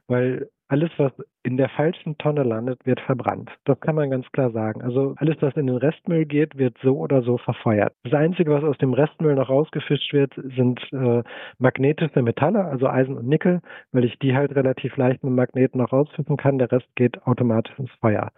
weil 0.08 0.50
alles, 0.68 0.90
was 0.98 1.12
in 1.44 1.58
der 1.58 1.70
falschen 1.70 2.18
Tonne 2.18 2.44
landet, 2.44 2.84
wird 2.86 3.00
verbrannt. 3.02 3.52
Das 3.66 3.80
kann 3.82 3.96
man 3.96 4.10
ganz 4.10 4.26
klar 4.32 4.50
sagen. 4.52 4.82
Also 4.82 5.14
alles, 5.18 5.36
was 5.42 5.56
in 5.56 5.68
den 5.68 5.78
Restmüll 5.78 6.26
geht, 6.26 6.58
wird 6.58 6.76
so 6.82 6.98
oder 6.98 7.22
so 7.22 7.38
verfeuert. 7.38 7.94
Das 8.04 8.14
Einzige, 8.14 8.52
was 8.52 8.64
aus 8.64 8.78
dem 8.80 8.94
Restmüll 8.94 9.36
noch 9.36 9.50
rausgefischt 9.50 10.12
wird, 10.14 10.34
sind 10.56 10.82
äh, 10.92 11.22
magnetische 11.60 12.22
Metalle, 12.24 12.66
also 12.66 12.88
Eisen 12.88 13.16
und 13.16 13.28
Nickel, 13.28 13.62
weil 13.92 14.06
ich 14.06 14.18
die 14.20 14.36
halt 14.36 14.56
relativ 14.56 14.98
leicht 14.98 15.24
mit 15.24 15.34
Magneten 15.34 15.80
noch 15.80 15.92
rausfischen 15.92 16.38
kann. 16.38 16.58
Der 16.58 16.72
Rest 16.72 16.88
geht 16.96 17.22
automatisch 17.28 17.78
ins 17.78 17.92
Feuer. 18.02 18.32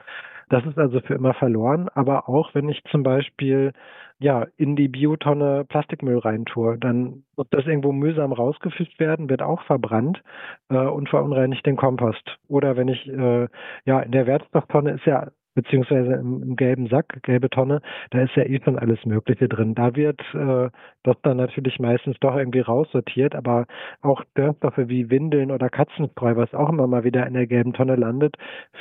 Das 0.50 0.66
ist 0.66 0.78
also 0.78 1.02
für 1.02 1.16
immer 1.16 1.34
verloren. 1.34 1.90
Aber 1.94 2.30
auch 2.30 2.54
wenn 2.56 2.70
ich 2.70 2.84
zum 2.92 3.04
Beispiel 3.04 3.74
ja, 4.20 4.48
in 4.58 4.76
die 4.76 4.88
Biotonne 4.88 5.66
Plastikmüll 5.66 6.18
reintue, 6.18 6.78
dann 6.80 7.24
muss 7.36 7.48
das 7.52 7.68
irgendwo 7.68 7.92
mühsam 7.92 8.34
rausgefischt 8.34 9.00
werden, 9.00 9.30
wird 9.30 9.44
auch 9.44 9.62
verbrannt 9.64 10.24
äh, 10.70 10.78
und 10.78 11.10
verunreinigt 11.10 11.66
den 11.66 11.76
Kompost. 11.76 12.38
Oder 12.48 12.76
wenn 12.78 12.88
ich, 12.88 13.08
äh, 13.08 13.48
ja, 13.86 14.00
in 14.00 14.12
der 14.12 14.26
Wertstofftonne 14.26 14.92
ist 14.92 15.06
ja 15.06 15.28
beziehungsweise 15.58 16.14
im, 16.14 16.44
im, 16.44 16.56
gelben 16.56 16.86
Sack, 16.86 17.24
gelbe 17.24 17.50
Tonne, 17.50 17.82
da 18.12 18.22
ist 18.22 18.36
ja 18.36 18.44
eh 18.44 18.62
schon 18.64 18.78
alles 18.78 19.04
Mögliche 19.06 19.50
drin. 19.50 19.74
Da 19.74 19.96
wird 19.96 20.22
äh, 20.36 20.70
das 21.02 21.16
dann 21.24 21.38
natürlich 21.38 21.80
meistens 21.80 22.16
doch 22.20 22.36
irgendwie 22.36 22.60
raussortiert, 22.60 23.34
aber 23.34 23.66
auch 24.02 24.24
Dörrstoffe 24.36 24.78
wie 24.78 25.10
Windeln 25.10 25.50
oder 25.50 25.70
Katzenstreu, 25.70 26.36
was 26.36 26.54
auch 26.54 26.70
immer 26.70 26.86
mal 26.86 27.04
wieder 27.04 27.26
in 27.26 27.34
der 27.34 27.48
gelben 27.48 27.74
Tonne 27.74 27.96
landet, 27.96 28.36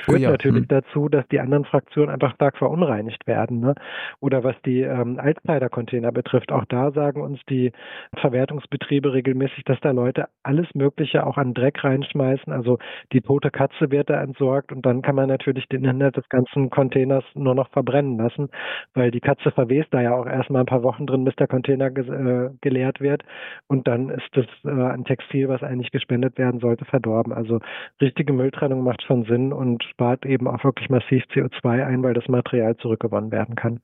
führt 0.04 0.18
oh 0.18 0.22
ja. 0.22 0.30
natürlich 0.32 0.68
hm. 0.68 0.68
dazu, 0.68 1.08
dass 1.08 1.26
die 1.28 1.40
anderen 1.40 1.64
Fraktionen 1.64 2.10
einfach 2.10 2.34
stark 2.34 2.58
verunreinigt 2.58 3.26
werden. 3.26 3.60
Ne? 3.60 3.74
Oder 4.20 4.44
was 4.44 4.56
die 4.66 4.82
ähm, 4.82 5.18
Altkleidercontainer 5.18 6.12
betrifft, 6.12 6.52
auch 6.52 6.66
da 6.66 6.90
sagen 6.90 7.22
uns 7.22 7.40
die 7.48 7.72
Verwertungsbetriebe 8.18 9.14
regelmäßig, 9.14 9.64
dass 9.64 9.80
da 9.80 9.92
Leute 9.92 10.26
alles 10.42 10.66
Mögliche 10.74 11.26
auch 11.26 11.38
an 11.38 11.54
Dreck 11.54 11.82
reinschmeißen. 11.82 12.52
Also 12.52 12.78
die 13.12 13.22
tote 13.22 13.50
Katze 13.50 13.90
wird 13.90 14.10
da 14.10 14.20
entsorgt 14.20 14.72
und 14.72 14.84
dann 14.84 15.00
kann 15.00 15.14
man 15.14 15.28
natürlich 15.28 15.66
den 15.68 15.86
Inhalt 15.86 16.18
des 16.18 16.28
ganzen 16.28 16.65
Containers 16.70 17.24
nur 17.34 17.54
noch 17.54 17.70
verbrennen 17.70 18.18
lassen, 18.18 18.48
weil 18.94 19.10
die 19.10 19.20
Katze 19.20 19.50
verwest 19.50 19.88
da 19.90 20.00
ja 20.00 20.14
auch 20.14 20.26
erstmal 20.26 20.62
ein 20.62 20.66
paar 20.66 20.82
Wochen 20.82 21.06
drin, 21.06 21.24
bis 21.24 21.36
der 21.36 21.46
Container 21.46 21.90
ge 21.90 22.06
äh, 22.06 22.50
geleert 22.60 23.00
wird 23.00 23.22
und 23.68 23.86
dann 23.88 24.08
ist 24.10 24.28
das 24.32 24.46
äh, 24.64 24.70
ein 24.70 25.04
Textil, 25.04 25.48
was 25.48 25.62
eigentlich 25.62 25.90
gespendet 25.90 26.38
werden 26.38 26.60
sollte, 26.60 26.84
verdorben. 26.84 27.32
Also 27.32 27.60
richtige 28.00 28.32
Mülltrennung 28.32 28.82
macht 28.82 29.02
schon 29.02 29.24
Sinn 29.24 29.52
und 29.52 29.82
spart 29.84 30.24
eben 30.26 30.48
auch 30.48 30.62
wirklich 30.64 30.88
massiv 30.90 31.24
CO2 31.32 31.84
ein, 31.84 32.02
weil 32.02 32.14
das 32.14 32.28
Material 32.28 32.76
zurückgewonnen 32.76 33.30
werden 33.32 33.54
kann. 33.54 33.80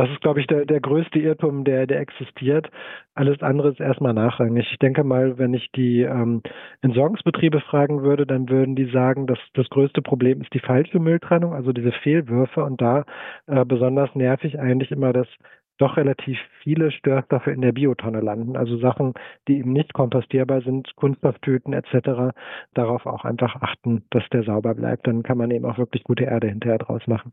Das 0.00 0.08
ist, 0.08 0.22
glaube 0.22 0.40
ich, 0.40 0.46
der, 0.46 0.64
der 0.64 0.80
größte 0.80 1.18
Irrtum, 1.18 1.62
der, 1.62 1.86
der 1.86 2.00
existiert. 2.00 2.70
Alles 3.12 3.42
andere 3.42 3.68
ist 3.68 3.80
erstmal 3.80 4.14
nachrangig. 4.14 4.66
Ich 4.72 4.78
denke 4.78 5.04
mal, 5.04 5.36
wenn 5.36 5.52
ich 5.52 5.70
die 5.72 6.00
ähm, 6.00 6.40
Entsorgungsbetriebe 6.80 7.60
fragen 7.60 8.02
würde, 8.02 8.24
dann 8.24 8.48
würden 8.48 8.76
die 8.76 8.90
sagen, 8.90 9.26
dass 9.26 9.38
das 9.52 9.68
größte 9.68 10.00
Problem 10.00 10.40
ist 10.40 10.54
die 10.54 10.60
falsche 10.60 11.00
Mülltrennung, 11.00 11.52
also 11.52 11.74
diese 11.74 11.92
Fehlwürfe. 11.92 12.64
Und 12.64 12.80
da 12.80 13.04
äh, 13.46 13.62
besonders 13.66 14.08
nervig 14.14 14.58
eigentlich 14.58 14.90
immer, 14.90 15.12
dass 15.12 15.28
doch 15.76 15.98
relativ 15.98 16.38
viele 16.62 16.92
Störstoffe 16.92 17.48
in 17.48 17.60
der 17.60 17.72
Biotonne 17.72 18.22
landen. 18.22 18.56
Also 18.56 18.78
Sachen, 18.78 19.12
die 19.48 19.58
eben 19.58 19.74
nicht 19.74 19.92
kompostierbar 19.92 20.62
sind, 20.62 20.96
Kunststofftüten 20.96 21.74
etc. 21.74 22.34
Darauf 22.72 23.04
auch 23.04 23.26
einfach 23.26 23.56
achten, 23.60 24.04
dass 24.08 24.26
der 24.32 24.44
sauber 24.44 24.74
bleibt. 24.74 25.06
Dann 25.06 25.22
kann 25.22 25.36
man 25.36 25.50
eben 25.50 25.66
auch 25.66 25.76
wirklich 25.76 26.04
gute 26.04 26.24
Erde 26.24 26.48
hinterher 26.48 26.78
draus 26.78 27.06
machen. 27.06 27.32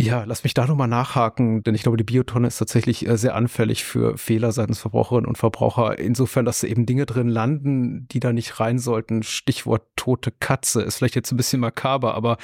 Ja, 0.00 0.24
lass 0.24 0.42
mich 0.42 0.54
da 0.54 0.66
nochmal 0.66 0.88
nachhaken, 0.88 1.62
denn 1.62 1.74
ich 1.74 1.82
glaube, 1.82 1.96
die 1.96 2.04
Biotonne 2.04 2.48
ist 2.48 2.58
tatsächlich 2.58 3.06
äh, 3.06 3.16
sehr 3.16 3.36
anfällig 3.36 3.84
für 3.84 4.18
Fehler 4.18 4.50
seitens 4.50 4.80
Verbraucherinnen 4.80 5.26
und 5.26 5.38
Verbraucher. 5.38 5.98
Insofern, 5.98 6.44
dass 6.44 6.60
da 6.60 6.66
eben 6.66 6.84
Dinge 6.84 7.06
drin 7.06 7.28
landen, 7.28 8.08
die 8.08 8.18
da 8.18 8.32
nicht 8.32 8.58
rein 8.58 8.78
sollten. 8.78 9.22
Stichwort 9.22 9.82
tote 9.94 10.32
Katze 10.32 10.82
ist 10.82 10.98
vielleicht 10.98 11.14
jetzt 11.14 11.30
ein 11.32 11.36
bisschen 11.36 11.60
makaber, 11.60 12.14
aber 12.14 12.38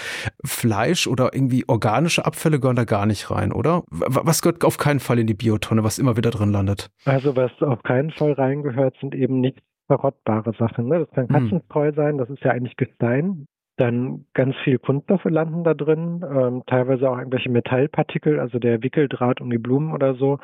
Fleisch 0.45 1.09
oder 1.09 1.35
irgendwie 1.35 1.65
organische 1.67 2.25
Abfälle 2.25 2.61
gehören 2.61 2.77
da 2.77 2.85
gar 2.85 3.07
nicht 3.07 3.31
rein, 3.31 3.53
oder? 3.53 3.83
Was 3.91 4.41
gehört 4.41 4.65
auf 4.65 4.79
keinen 4.79 5.01
Fall 5.01 5.19
in 5.19 5.27
die 5.27 5.35
Biotonne, 5.35 5.83
was 5.83 5.99
immer 5.99 6.17
wieder 6.17 6.31
drin 6.31 6.53
landet? 6.53 6.91
Also 7.05 7.35
was 7.35 7.51
auf 7.61 7.83
keinen 7.83 8.13
Fall 8.13 8.33
reingehört, 8.33 8.97
sind 9.01 9.15
eben 9.15 9.41
nicht 9.41 9.59
verrottbare 9.87 10.53
Sachen. 10.59 10.87
Ne? 10.87 11.01
Das 11.01 11.11
kann 11.11 11.29
hm. 11.29 11.35
Katzenstreu 11.35 11.93
sein, 11.95 12.19
das 12.19 12.31
ist 12.31 12.43
ja 12.43 12.53
eigentlich 12.53 12.77
Gestein. 12.77 13.47
Dann 13.77 14.27
ganz 14.35 14.55
viel 14.63 14.79
Kunststoffe 14.79 15.25
landen 15.25 15.65
da 15.65 15.75
drin, 15.75 16.25
ähm, 16.25 16.63
teilweise 16.67 17.11
auch 17.11 17.19
irgendwelche 17.19 17.51
Metallpartikel, 17.51 18.39
also 18.39 18.59
der 18.59 18.83
Wickeldraht 18.83 19.41
um 19.41 19.51
die 19.51 19.59
Blumen 19.59 19.93
oder 19.93 20.15
so. 20.15 20.39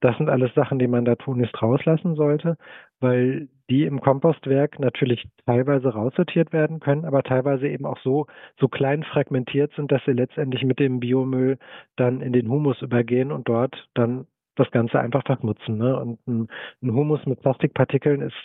Das 0.00 0.16
sind 0.18 0.28
alles 0.28 0.52
Sachen, 0.54 0.78
die 0.78 0.86
man 0.86 1.04
da 1.04 1.14
tunlichst 1.14 1.62
rauslassen 1.62 2.14
sollte, 2.14 2.58
weil 3.00 3.48
die 3.70 3.84
im 3.84 4.00
Kompostwerk 4.00 4.78
natürlich 4.78 5.26
teilweise 5.46 5.88
raussortiert 5.88 6.52
werden 6.52 6.80
können, 6.80 7.06
aber 7.06 7.22
teilweise 7.22 7.68
eben 7.68 7.86
auch 7.86 7.98
so, 8.00 8.26
so 8.58 8.68
klein 8.68 9.02
fragmentiert 9.02 9.72
sind, 9.74 9.90
dass 9.90 10.04
sie 10.04 10.12
letztendlich 10.12 10.64
mit 10.64 10.78
dem 10.78 11.00
Biomüll 11.00 11.58
dann 11.96 12.20
in 12.20 12.32
den 12.32 12.48
Humus 12.50 12.82
übergehen 12.82 13.32
und 13.32 13.48
dort 13.48 13.88
dann 13.94 14.26
das 14.56 14.70
Ganze 14.70 15.00
einfach 15.00 15.24
verschmutzen. 15.24 15.78
Ne? 15.78 15.98
Und 15.98 16.26
ein, 16.26 16.48
ein 16.82 16.92
Humus 16.92 17.24
mit 17.26 17.40
Plastikpartikeln 17.40 18.20
ist 18.20 18.36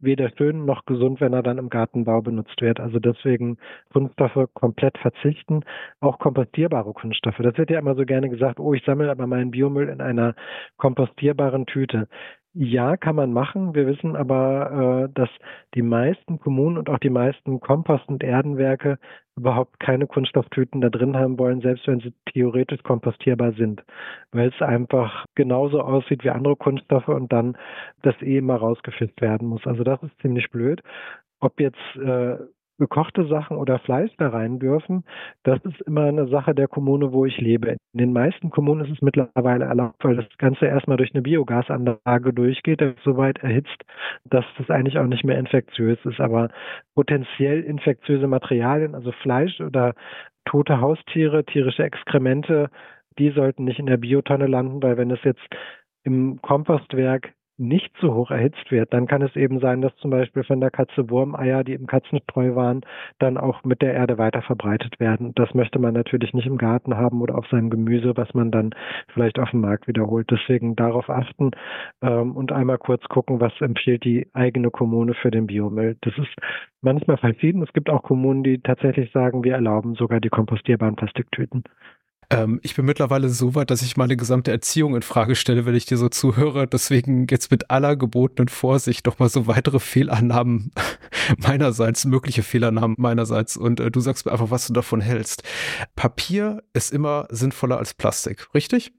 weder 0.00 0.30
schön 0.36 0.64
noch 0.64 0.84
gesund, 0.84 1.20
wenn 1.20 1.32
er 1.32 1.42
dann 1.42 1.58
im 1.58 1.68
Gartenbau 1.68 2.20
benutzt 2.22 2.60
wird. 2.60 2.80
Also 2.80 2.98
deswegen 2.98 3.58
Kunststoffe 3.92 4.48
komplett 4.54 4.98
verzichten, 4.98 5.64
auch 6.00 6.18
kompostierbare 6.18 6.92
Kunststoffe. 6.92 7.38
Das 7.38 7.56
wird 7.58 7.70
ja 7.70 7.78
immer 7.78 7.94
so 7.94 8.04
gerne 8.04 8.28
gesagt, 8.28 8.60
oh, 8.60 8.74
ich 8.74 8.84
sammle 8.84 9.10
aber 9.10 9.26
meinen 9.26 9.50
Biomüll 9.50 9.88
in 9.88 10.00
einer 10.00 10.34
kompostierbaren 10.76 11.66
Tüte. 11.66 12.08
Ja, 12.54 12.96
kann 12.96 13.14
man 13.14 13.32
machen. 13.32 13.74
Wir 13.76 13.86
wissen 13.86 14.16
aber, 14.16 15.06
äh, 15.08 15.12
dass 15.14 15.28
die 15.74 15.82
meisten 15.82 16.40
Kommunen 16.40 16.78
und 16.78 16.90
auch 16.90 16.98
die 16.98 17.08
meisten 17.10 17.60
Kompost- 17.60 18.08
und 18.08 18.24
Erdenwerke 18.24 18.98
überhaupt 19.36 19.78
keine 19.78 20.08
Kunststofftüten 20.08 20.80
da 20.80 20.88
drin 20.90 21.16
haben 21.16 21.38
wollen, 21.38 21.60
selbst 21.60 21.86
wenn 21.86 22.00
sie 22.00 22.12
theoretisch 22.32 22.82
kompostierbar 22.82 23.52
sind, 23.52 23.84
weil 24.32 24.48
es 24.48 24.60
einfach 24.62 25.26
genauso 25.36 25.80
aussieht 25.80 26.24
wie 26.24 26.30
andere 26.30 26.56
Kunststoffe 26.56 27.08
und 27.08 27.32
dann 27.32 27.56
das 28.02 28.20
eh 28.20 28.38
immer 28.38 28.56
rausgefischt 28.56 29.20
werden 29.20 29.46
muss. 29.48 29.64
Also 29.66 29.84
das 29.84 30.02
ist 30.02 30.20
ziemlich 30.20 30.50
blöd. 30.50 30.82
Ob 31.40 31.60
jetzt 31.60 31.78
äh, 31.96 32.36
gekochte 32.80 33.26
Sachen 33.26 33.56
oder 33.56 33.78
Fleisch 33.78 34.10
da 34.18 34.30
rein 34.30 34.58
dürfen, 34.58 35.04
das 35.44 35.60
ist 35.64 35.80
immer 35.82 36.06
eine 36.06 36.26
Sache 36.26 36.54
der 36.54 36.66
Kommune, 36.66 37.12
wo 37.12 37.24
ich 37.24 37.38
lebe. 37.38 37.76
In 37.92 37.98
den 37.98 38.12
meisten 38.12 38.50
Kommunen 38.50 38.84
ist 38.84 38.90
es 38.90 39.02
mittlerweile 39.02 39.66
erlaubt, 39.66 40.02
weil 40.02 40.16
das 40.16 40.26
Ganze 40.38 40.66
erstmal 40.66 40.96
durch 40.96 41.14
eine 41.14 41.22
Biogasanlage 41.22 42.32
durchgeht, 42.32 42.80
das 42.80 42.94
so 43.04 43.16
weit 43.16 43.38
erhitzt, 43.38 43.84
dass 44.24 44.44
das 44.58 44.68
eigentlich 44.70 44.98
auch 44.98 45.06
nicht 45.06 45.24
mehr 45.24 45.38
infektiös 45.38 45.98
ist. 46.04 46.18
Aber 46.18 46.48
potenziell 46.96 47.62
infektiöse 47.62 48.26
Materialien, 48.26 48.96
also 48.96 49.12
Fleisch 49.12 49.60
oder 49.60 49.94
tote 50.44 50.80
Haustiere, 50.80 51.44
tierische 51.44 51.84
Exkremente, 51.84 52.70
die 53.18 53.30
sollten 53.30 53.64
nicht 53.64 53.78
in 53.78 53.86
der 53.86 53.98
Biotonne 53.98 54.46
landen, 54.46 54.82
weil 54.82 54.96
wenn 54.96 55.10
es 55.10 55.22
jetzt 55.22 55.46
im 56.02 56.40
Kompostwerk 56.40 57.34
nicht 57.60 57.92
so 58.00 58.14
hoch 58.14 58.30
erhitzt 58.30 58.70
wird, 58.70 58.92
dann 58.92 59.06
kann 59.06 59.22
es 59.22 59.36
eben 59.36 59.60
sein, 59.60 59.82
dass 59.82 59.94
zum 59.96 60.10
Beispiel 60.10 60.42
von 60.44 60.60
der 60.60 60.70
Katze 60.70 61.10
Wurmeier, 61.10 61.62
die 61.62 61.74
im 61.74 61.86
Katzenstreu 61.86 62.54
waren, 62.54 62.80
dann 63.18 63.36
auch 63.36 63.62
mit 63.64 63.82
der 63.82 63.94
Erde 63.94 64.18
weiter 64.18 64.42
verbreitet 64.42 64.98
werden. 64.98 65.32
Das 65.34 65.52
möchte 65.54 65.78
man 65.78 65.94
natürlich 65.94 66.32
nicht 66.32 66.46
im 66.46 66.58
Garten 66.58 66.96
haben 66.96 67.20
oder 67.20 67.36
auf 67.36 67.46
seinem 67.48 67.70
Gemüse, 67.70 68.16
was 68.16 68.32
man 68.34 68.50
dann 68.50 68.70
vielleicht 69.12 69.38
auf 69.38 69.50
dem 69.50 69.60
Markt 69.60 69.86
wiederholt. 69.86 70.30
Deswegen 70.30 70.74
darauf 70.74 71.10
achten 71.10 71.50
ähm, 72.02 72.34
und 72.34 72.50
einmal 72.50 72.78
kurz 72.78 73.04
gucken, 73.08 73.40
was 73.40 73.52
empfiehlt 73.60 74.04
die 74.04 74.28
eigene 74.32 74.70
Kommune 74.70 75.14
für 75.14 75.30
den 75.30 75.46
Biomüll. 75.46 75.96
Das 76.00 76.16
ist 76.16 76.34
manchmal 76.80 77.18
verschieden. 77.18 77.62
Es 77.62 77.72
gibt 77.74 77.90
auch 77.90 78.02
Kommunen, 78.02 78.42
die 78.42 78.60
tatsächlich 78.60 79.12
sagen, 79.12 79.44
wir 79.44 79.54
erlauben 79.54 79.94
sogar 79.94 80.20
die 80.20 80.30
kompostierbaren 80.30 80.96
Plastiktüten. 80.96 81.64
Ähm, 82.30 82.60
ich 82.62 82.76
bin 82.76 82.84
mittlerweile 82.84 83.28
so 83.28 83.54
weit, 83.54 83.70
dass 83.70 83.82
ich 83.82 83.96
meine 83.96 84.16
gesamte 84.16 84.52
Erziehung 84.52 84.94
in 84.94 85.02
Frage 85.02 85.34
stelle, 85.34 85.66
wenn 85.66 85.74
ich 85.74 85.86
dir 85.86 85.96
so 85.96 86.08
zuhöre. 86.08 86.66
Deswegen 86.66 87.26
jetzt 87.28 87.50
mit 87.50 87.70
aller 87.70 87.96
gebotenen 87.96 88.48
Vorsicht 88.48 89.06
doch 89.06 89.18
mal 89.18 89.28
so 89.28 89.46
weitere 89.46 89.80
Fehlannahmen 89.80 90.70
meinerseits, 91.38 92.04
mögliche 92.04 92.42
Fehlannahmen 92.42 92.94
meinerseits. 92.98 93.56
Und 93.56 93.80
äh, 93.80 93.90
du 93.90 94.00
sagst 94.00 94.26
mir 94.26 94.32
einfach, 94.32 94.50
was 94.50 94.68
du 94.68 94.72
davon 94.72 95.00
hältst. 95.00 95.42
Papier 95.96 96.62
ist 96.72 96.92
immer 96.92 97.26
sinnvoller 97.30 97.78
als 97.78 97.94
Plastik, 97.94 98.54
richtig? 98.54 98.92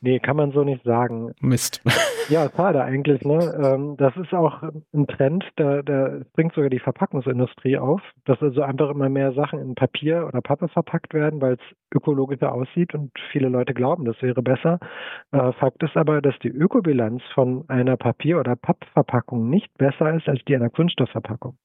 Nee, 0.00 0.18
kann 0.20 0.36
man 0.36 0.52
so 0.52 0.62
nicht 0.62 0.84
sagen. 0.84 1.32
Mist. 1.40 1.82
Ja, 2.28 2.50
schade 2.50 2.82
eigentlich. 2.82 3.22
Ne? 3.22 3.38
Ähm, 3.62 3.96
das 3.98 4.16
ist 4.16 4.34
auch 4.34 4.60
ein 4.92 5.06
Trend, 5.06 5.44
da, 5.54 5.82
da 5.82 6.22
bringt 6.34 6.54
sogar 6.54 6.70
die 6.70 6.80
Verpackungsindustrie 6.80 7.78
auf, 7.78 8.02
dass 8.24 8.42
also 8.42 8.62
einfach 8.62 8.90
immer 8.90 9.08
mehr 9.08 9.32
Sachen 9.32 9.60
in 9.60 9.76
Papier 9.76 10.26
oder 10.26 10.40
Pappe 10.40 10.66
verpackt 10.66 11.14
werden, 11.14 11.40
weil 11.40 11.52
es 11.52 11.76
ökologischer 11.94 12.52
aussieht 12.52 12.94
und 12.94 13.12
viele 13.30 13.48
Leute 13.48 13.74
glauben, 13.74 14.04
das 14.04 14.20
wäre 14.22 14.42
besser. 14.42 14.80
Äh, 15.30 15.52
Fakt 15.52 15.84
ist 15.84 15.96
aber, 15.96 16.20
dass 16.20 16.36
die 16.40 16.48
Ökobilanz 16.48 17.22
von 17.32 17.64
einer 17.68 17.96
Papier- 17.96 18.40
oder 18.40 18.56
Pappverpackung 18.56 19.48
nicht 19.48 19.72
besser 19.78 20.12
ist 20.16 20.28
als 20.28 20.40
die 20.48 20.56
einer 20.56 20.70
Kunststoffverpackung. 20.70 21.56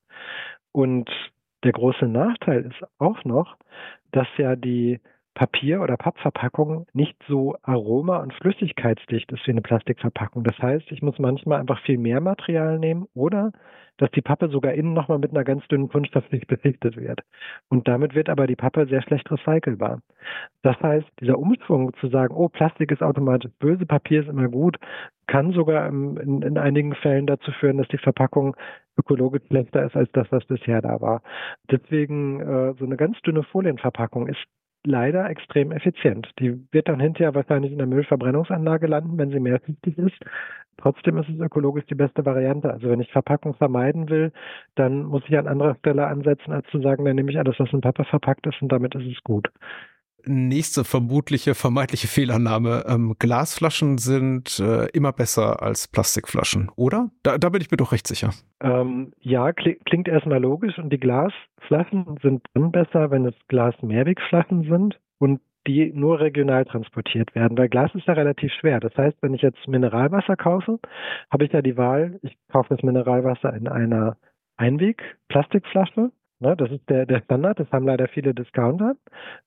Und 0.71 1.09
der 1.63 1.71
große 1.71 2.05
Nachteil 2.05 2.65
ist 2.65 2.87
auch 2.99 3.23
noch, 3.23 3.55
dass 4.11 4.27
ja 4.37 4.55
die 4.55 4.99
Papier- 5.33 5.81
oder 5.81 5.97
Pappverpackung 5.97 6.87
nicht 6.93 7.15
so 7.27 7.55
aroma- 7.63 8.21
und 8.21 8.33
flüssigkeitsdicht 8.33 9.31
ist 9.31 9.47
wie 9.47 9.51
eine 9.51 9.61
Plastikverpackung. 9.61 10.43
Das 10.43 10.57
heißt, 10.59 10.91
ich 10.91 11.01
muss 11.01 11.19
manchmal 11.19 11.59
einfach 11.59 11.81
viel 11.81 11.97
mehr 11.97 12.21
Material 12.21 12.79
nehmen 12.79 13.07
oder 13.13 13.51
dass 13.97 14.09
die 14.11 14.21
Pappe 14.21 14.49
sogar 14.49 14.73
innen 14.73 14.93
nochmal 14.93 15.19
mit 15.19 15.31
einer 15.31 15.43
ganz 15.43 15.67
dünnen 15.67 15.87
Kunststoffschicht 15.89 16.47
beschichtet 16.47 16.97
wird. 16.97 17.21
Und 17.69 17.87
damit 17.87 18.15
wird 18.15 18.29
aber 18.29 18.47
die 18.47 18.55
Pappe 18.55 18.87
sehr 18.87 19.03
schlecht 19.03 19.29
recycelbar. 19.31 20.01
Das 20.63 20.79
heißt, 20.81 21.07
dieser 21.19 21.37
Umschwung 21.37 21.93
zu 21.99 22.07
sagen, 22.07 22.33
oh, 22.35 22.49
Plastik 22.49 22.91
ist 22.91 23.03
automatisch 23.03 23.51
böse, 23.59 23.85
Papier 23.85 24.21
ist 24.21 24.29
immer 24.29 24.47
gut, 24.47 24.77
kann 25.27 25.51
sogar 25.51 25.87
in, 25.87 26.17
in, 26.17 26.41
in 26.41 26.57
einigen 26.57 26.95
Fällen 26.95 27.27
dazu 27.27 27.51
führen, 27.51 27.77
dass 27.77 27.87
die 27.89 27.99
Verpackung 27.99 28.55
ökologisch 28.97 29.43
schlechter 29.47 29.85
ist 29.85 29.95
als 29.95 30.11
das, 30.13 30.31
was 30.31 30.45
bisher 30.45 30.81
da 30.81 30.99
war. 30.99 31.21
Deswegen 31.69 32.41
äh, 32.41 32.73
so 32.79 32.85
eine 32.85 32.97
ganz 32.97 33.21
dünne 33.21 33.43
Folienverpackung 33.43 34.27
ist 34.27 34.43
leider 34.85 35.29
extrem 35.29 35.71
effizient. 35.71 36.29
Die 36.39 36.59
wird 36.71 36.87
dann 36.87 36.99
hinterher 36.99 37.35
wahrscheinlich 37.35 37.71
in 37.71 37.77
der 37.77 37.87
Müllverbrennungsanlage 37.87 38.87
landen, 38.87 39.17
wenn 39.17 39.31
sie 39.31 39.39
mehrfältig 39.39 39.97
ist. 39.97 40.19
Trotzdem 40.77 41.17
ist 41.17 41.29
es 41.29 41.39
ökologisch 41.39 41.85
die 41.85 41.95
beste 41.95 42.25
Variante. 42.25 42.71
Also 42.71 42.89
wenn 42.89 43.01
ich 43.01 43.11
Verpackung 43.11 43.53
vermeiden 43.53 44.09
will, 44.09 44.31
dann 44.75 45.03
muss 45.03 45.23
ich 45.27 45.37
an 45.37 45.47
anderer 45.47 45.75
Stelle 45.75 46.07
ansetzen, 46.07 46.51
als 46.51 46.67
zu 46.69 46.81
sagen, 46.81 47.05
dann 47.05 47.15
nehme 47.15 47.31
ich 47.31 47.37
alles, 47.37 47.59
was 47.59 47.71
in 47.71 47.81
Pappe 47.81 48.03
verpackt 48.05 48.47
ist 48.47 48.61
und 48.61 48.71
damit 48.71 48.95
ist 48.95 49.05
es 49.05 49.23
gut 49.23 49.49
nächste 50.25 50.83
vermutliche 50.83 51.55
vermeintliche 51.55 52.07
Fehlannahme. 52.07 52.83
Ähm, 52.87 53.15
Glasflaschen 53.19 53.97
sind 53.97 54.59
äh, 54.59 54.87
immer 54.93 55.11
besser 55.11 55.61
als 55.61 55.87
Plastikflaschen, 55.87 56.69
oder? 56.75 57.09
Da, 57.23 57.37
da 57.37 57.49
bin 57.49 57.61
ich 57.61 57.71
mir 57.71 57.77
doch 57.77 57.91
recht 57.91 58.07
sicher. 58.07 58.31
Ähm, 58.61 59.13
ja, 59.19 59.51
klingt 59.53 60.07
erstmal 60.07 60.41
logisch 60.41 60.77
und 60.77 60.91
die 60.91 60.99
Glasflaschen 60.99 62.17
sind 62.21 62.45
dann 62.53 62.71
besser, 62.71 63.11
wenn 63.11 63.25
es 63.25 63.35
Glas-Mehrwegflaschen 63.47 64.63
sind 64.69 64.99
und 65.19 65.41
die 65.67 65.91
nur 65.93 66.19
regional 66.19 66.65
transportiert 66.65 67.35
werden, 67.35 67.57
weil 67.57 67.69
Glas 67.69 67.93
ist 67.93 68.07
ja 68.07 68.13
relativ 68.13 68.51
schwer. 68.53 68.79
Das 68.79 68.95
heißt, 68.97 69.17
wenn 69.21 69.33
ich 69.33 69.41
jetzt 69.41 69.67
Mineralwasser 69.67 70.35
kaufe, 70.35 70.79
habe 71.29 71.45
ich 71.45 71.51
ja 71.51 71.61
die 71.61 71.77
Wahl, 71.77 72.19
ich 72.23 72.35
kaufe 72.51 72.73
das 72.73 72.83
Mineralwasser 72.83 73.53
in 73.53 73.67
einer 73.67 74.17
Einweg-Plastikflasche 74.57 76.11
Ne, 76.41 76.55
das 76.57 76.71
ist 76.71 76.89
der, 76.89 77.05
der 77.05 77.21
Standard, 77.21 77.59
das 77.59 77.71
haben 77.71 77.85
leider 77.85 78.07
viele 78.07 78.33
Discounter. 78.33 78.95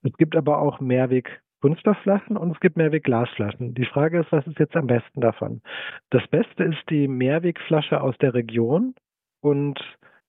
Es 0.05 0.13
gibt 0.17 0.37
aber 0.37 0.61
auch 0.61 0.79
Mehrweg 0.81 1.43
Kunststoffflaschen 1.61 2.37
und 2.37 2.53
es 2.53 2.61
gibt 2.61 2.77
Mehrweg-Glasflaschen. 2.77 3.75
Die 3.75 3.87
Frage 3.87 4.21
ist, 4.21 4.31
was 4.31 4.47
ist 4.47 4.59
jetzt 4.59 4.77
am 4.77 4.87
besten 4.87 5.21
davon? 5.21 5.61
Das 6.11 6.23
Beste 6.29 6.63
ist 6.63 6.83
die 6.91 7.09
Mehrwegflasche 7.09 8.01
aus 8.01 8.17
der 8.19 8.35
Region 8.35 8.95
und 9.41 9.81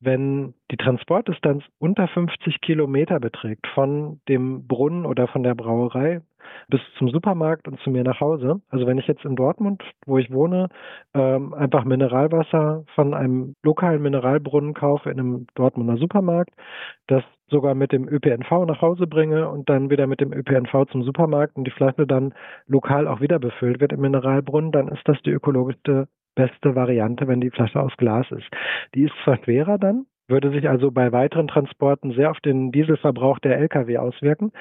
wenn 0.05 0.53
die 0.71 0.77
Transportdistanz 0.77 1.63
unter 1.79 2.07
50 2.07 2.61
Kilometer 2.61 3.19
beträgt 3.19 3.67
von 3.73 4.21
dem 4.29 4.67
Brunnen 4.67 5.05
oder 5.05 5.27
von 5.27 5.43
der 5.43 5.55
Brauerei 5.55 6.21
bis 6.67 6.81
zum 6.97 7.09
Supermarkt 7.09 7.67
und 7.67 7.79
zu 7.79 7.89
mir 7.89 8.03
nach 8.03 8.19
Hause. 8.19 8.61
Also 8.69 8.85
wenn 8.85 8.97
ich 8.97 9.07
jetzt 9.07 9.25
in 9.25 9.35
Dortmund, 9.35 9.83
wo 10.05 10.17
ich 10.17 10.31
wohne, 10.31 10.69
ähm, 11.13 11.53
einfach 11.53 11.85
Mineralwasser 11.85 12.85
von 12.93 13.13
einem 13.13 13.55
lokalen 13.63 14.01
Mineralbrunnen 14.01 14.73
kaufe 14.73 15.09
in 15.09 15.19
einem 15.19 15.47
Dortmunder 15.55 15.97
Supermarkt, 15.97 16.53
das 17.07 17.23
sogar 17.47 17.75
mit 17.75 17.91
dem 17.91 18.07
ÖPNV 18.07 18.65
nach 18.65 18.81
Hause 18.81 19.05
bringe 19.07 19.49
und 19.49 19.69
dann 19.69 19.89
wieder 19.89 20.07
mit 20.07 20.19
dem 20.19 20.33
ÖPNV 20.33 20.85
zum 20.91 21.03
Supermarkt 21.03 21.55
und 21.55 21.65
die 21.65 21.71
Flasche 21.71 22.07
dann 22.07 22.33
lokal 22.67 23.07
auch 23.07 23.21
wieder 23.21 23.39
befüllt 23.39 23.81
wird 23.81 23.93
im 23.93 24.01
Mineralbrunnen, 24.01 24.71
dann 24.71 24.87
ist 24.87 25.07
das 25.07 25.21
die 25.23 25.31
ökologischste 25.31 26.07
beste 26.35 26.75
Variante, 26.75 27.27
wenn 27.27 27.41
die 27.41 27.51
Flasche 27.51 27.81
aus 27.81 27.95
Glas 27.97 28.29
ist. 28.31 28.47
Die 28.93 29.03
ist 29.03 29.13
zwar 29.23 29.37
schwerer 29.43 29.77
dann, 29.77 30.05
würde 30.27 30.51
sich 30.51 30.67
also 30.67 30.91
bei 30.91 31.11
weiteren 31.11 31.47
Transporten 31.47 32.11
sehr 32.13 32.31
auf 32.31 32.39
den 32.39 32.71
Dieselverbrauch 32.71 33.39
der 33.39 33.57
Lkw 33.59 33.97
auswirken. 33.97 34.51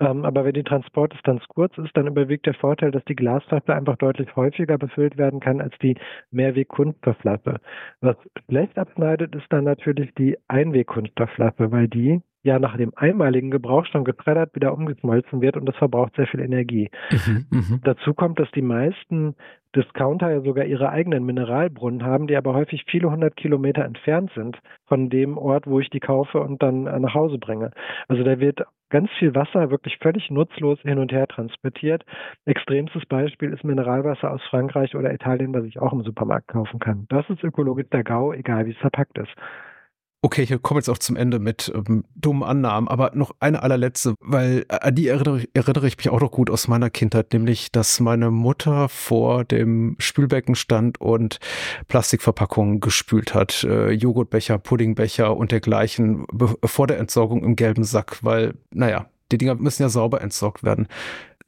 Ähm, 0.00 0.24
aber 0.24 0.44
wenn 0.44 0.54
die 0.54 0.64
Transportdistanz 0.64 1.42
kurz 1.48 1.76
ist, 1.78 1.96
dann 1.96 2.06
überwiegt 2.06 2.46
der 2.46 2.54
Vorteil, 2.54 2.90
dass 2.90 3.04
die 3.04 3.14
Glasflasche 3.14 3.74
einfach 3.74 3.96
deutlich 3.96 4.34
häufiger 4.36 4.78
befüllt 4.78 5.16
werden 5.16 5.40
kann 5.40 5.60
als 5.60 5.74
die 5.78 5.96
Mehrweg-Kunststoffflasche. 6.30 7.60
Was 8.00 8.16
schlecht 8.48 8.78
abschneidet, 8.78 9.34
ist 9.34 9.46
dann 9.50 9.64
natürlich 9.64 10.12
die 10.14 10.36
Einweg-Kunststoffflasche, 10.48 11.70
weil 11.70 11.88
die 11.88 12.20
ja 12.44 12.58
nach 12.58 12.76
dem 12.76 12.92
einmaligen 12.96 13.52
Gebrauch 13.52 13.86
schon 13.86 14.02
getreddert 14.04 14.54
wieder 14.56 14.72
umgeschmolzen 14.74 15.40
wird 15.40 15.56
und 15.56 15.66
das 15.66 15.76
verbraucht 15.76 16.16
sehr 16.16 16.26
viel 16.26 16.40
Energie. 16.40 16.90
Mhm, 17.10 17.46
mh. 17.50 17.78
Dazu 17.84 18.14
kommt, 18.14 18.40
dass 18.40 18.50
die 18.50 18.62
meisten 18.62 19.36
Discounter 19.74 20.30
ja 20.30 20.40
sogar 20.40 20.64
ihre 20.64 20.90
eigenen 20.90 21.24
Mineralbrunnen 21.24 22.04
haben, 22.04 22.26
die 22.26 22.36
aber 22.36 22.54
häufig 22.54 22.84
viele 22.86 23.10
hundert 23.10 23.36
Kilometer 23.36 23.84
entfernt 23.84 24.30
sind 24.34 24.58
von 24.86 25.08
dem 25.08 25.38
Ort, 25.38 25.66
wo 25.66 25.80
ich 25.80 25.90
die 25.90 26.00
kaufe 26.00 26.40
und 26.40 26.62
dann 26.62 26.86
äh, 26.86 26.98
nach 26.98 27.14
Hause 27.14 27.38
bringe. 27.38 27.70
Also 28.08 28.22
da 28.22 28.38
wird 28.38 28.62
ganz 28.90 29.10
viel 29.18 29.34
Wasser 29.34 29.70
wirklich 29.70 29.96
völlig 29.98 30.30
nutzlos 30.30 30.78
hin 30.82 30.98
und 30.98 31.12
her 31.12 31.26
transportiert. 31.26 32.04
Extremstes 32.44 33.06
Beispiel 33.06 33.52
ist 33.52 33.64
Mineralwasser 33.64 34.30
aus 34.30 34.42
Frankreich 34.50 34.94
oder 34.94 35.12
Italien, 35.12 35.54
was 35.54 35.64
ich 35.64 35.80
auch 35.80 35.92
im 35.92 36.02
Supermarkt 36.02 36.48
kaufen 36.48 36.78
kann. 36.78 37.06
Das 37.08 37.28
ist 37.30 37.42
ökologisch 37.42 37.88
der 37.90 38.04
GAU, 38.04 38.32
egal 38.34 38.66
wie 38.66 38.72
es 38.72 38.78
verpackt 38.78 39.16
ist. 39.18 39.32
Okay, 40.24 40.42
ich 40.42 40.62
komme 40.62 40.78
jetzt 40.78 40.88
auch 40.88 40.98
zum 40.98 41.16
Ende 41.16 41.40
mit 41.40 41.72
ähm, 41.74 42.04
dummen 42.14 42.44
Annahmen, 42.44 42.86
aber 42.86 43.10
noch 43.12 43.34
eine 43.40 43.60
allerletzte, 43.60 44.14
weil 44.20 44.64
äh, 44.68 44.78
an 44.80 44.94
die 44.94 45.08
erinnere, 45.08 45.42
erinnere, 45.52 45.88
ich 45.88 45.96
mich 45.96 46.10
auch 46.10 46.20
noch 46.20 46.30
gut 46.30 46.48
aus 46.48 46.68
meiner 46.68 46.90
Kindheit, 46.90 47.32
nämlich, 47.32 47.72
dass 47.72 47.98
meine 47.98 48.30
Mutter 48.30 48.88
vor 48.88 49.44
dem 49.44 49.96
Spülbecken 49.98 50.54
stand 50.54 51.00
und 51.00 51.40
Plastikverpackungen 51.88 52.78
gespült 52.78 53.34
hat, 53.34 53.64
äh, 53.64 53.90
Joghurtbecher, 53.90 54.58
Puddingbecher 54.58 55.36
und 55.36 55.50
dergleichen 55.50 56.24
vor 56.64 56.86
der 56.86 57.00
Entsorgung 57.00 57.42
im 57.42 57.56
gelben 57.56 57.82
Sack, 57.82 58.22
weil, 58.22 58.54
naja, 58.70 59.06
die 59.32 59.38
Dinger 59.38 59.56
müssen 59.56 59.82
ja 59.82 59.88
sauber 59.88 60.20
entsorgt 60.20 60.62
werden 60.62 60.86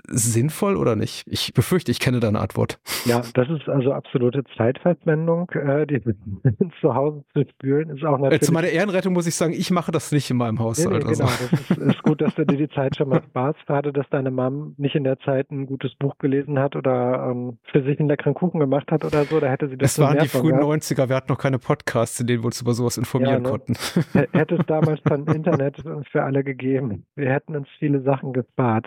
sinnvoll 0.08 0.76
oder 0.76 0.96
nicht? 0.96 1.24
Ich 1.26 1.54
befürchte, 1.54 1.90
ich 1.90 2.00
kenne 2.00 2.20
deine 2.20 2.40
Antwort. 2.40 2.78
Ja, 3.04 3.22
das 3.34 3.48
ist 3.48 3.68
also 3.68 3.92
absolute 3.92 4.44
Zeitverschwendung, 4.56 5.50
äh, 5.50 5.86
die 5.86 6.00
zu 6.80 6.94
Hause 6.94 7.24
zu 7.34 7.44
spülen, 7.50 7.90
ist 7.90 8.04
auch 8.04 8.18
natürlich. 8.18 8.42
Zu 8.42 8.52
meiner 8.52 8.68
Ehrenrettung 8.68 9.12
muss 9.12 9.26
ich 9.26 9.34
sagen, 9.34 9.52
ich 9.52 9.70
mache 9.70 9.92
das 9.92 10.12
nicht 10.12 10.30
in 10.30 10.36
meinem 10.36 10.58
Haushalt. 10.58 11.04
Nee, 11.04 11.10
nee, 11.10 11.12
genau, 11.12 11.24
also. 11.24 11.48
das 11.50 11.70
ist, 11.70 11.78
ist, 11.78 12.02
gut, 12.02 12.20
dass 12.20 12.34
du 12.34 12.44
dir 12.44 12.56
die 12.56 12.68
Zeit 12.68 12.96
schon 12.96 13.08
mal 13.08 13.22
sparst. 13.22 13.60
Schade, 13.66 13.92
dass 13.92 14.06
deine 14.10 14.30
Mom 14.30 14.74
nicht 14.76 14.94
in 14.94 15.04
der 15.04 15.18
Zeit 15.20 15.50
ein 15.50 15.66
gutes 15.66 15.94
Buch 15.94 16.18
gelesen 16.18 16.58
hat 16.58 16.76
oder 16.76 17.30
ähm, 17.30 17.58
für 17.70 17.82
sich 17.82 17.98
einen 17.98 18.08
leckeren 18.08 18.34
Kuchen 18.34 18.60
gemacht 18.60 18.90
hat 18.90 19.04
oder 19.04 19.24
so. 19.24 19.40
Da 19.40 19.48
hätte 19.48 19.68
sie 19.68 19.76
das 19.76 19.92
Es 19.92 19.98
waren 19.98 20.18
die 20.18 20.28
frühen 20.28 20.58
gehabt. 20.58 20.82
90er, 20.82 21.08
wir 21.08 21.16
hatten 21.16 21.32
noch 21.32 21.38
keine 21.38 21.58
Podcasts, 21.58 22.20
in 22.20 22.26
denen 22.26 22.42
wir 22.42 22.46
uns 22.46 22.60
über 22.60 22.74
sowas 22.74 22.98
informieren 22.98 23.34
ja, 23.34 23.40
ne? 23.40 23.48
konnten. 23.48 23.74
Hätte 24.32 24.56
es 24.56 24.66
damals 24.66 25.00
schon 25.06 25.26
Internet 25.26 25.76
für 26.10 26.22
alle 26.22 26.44
gegeben. 26.44 27.04
Wir 27.16 27.30
hätten 27.30 27.56
uns 27.56 27.68
viele 27.78 28.02
Sachen 28.02 28.32
gespart. 28.32 28.86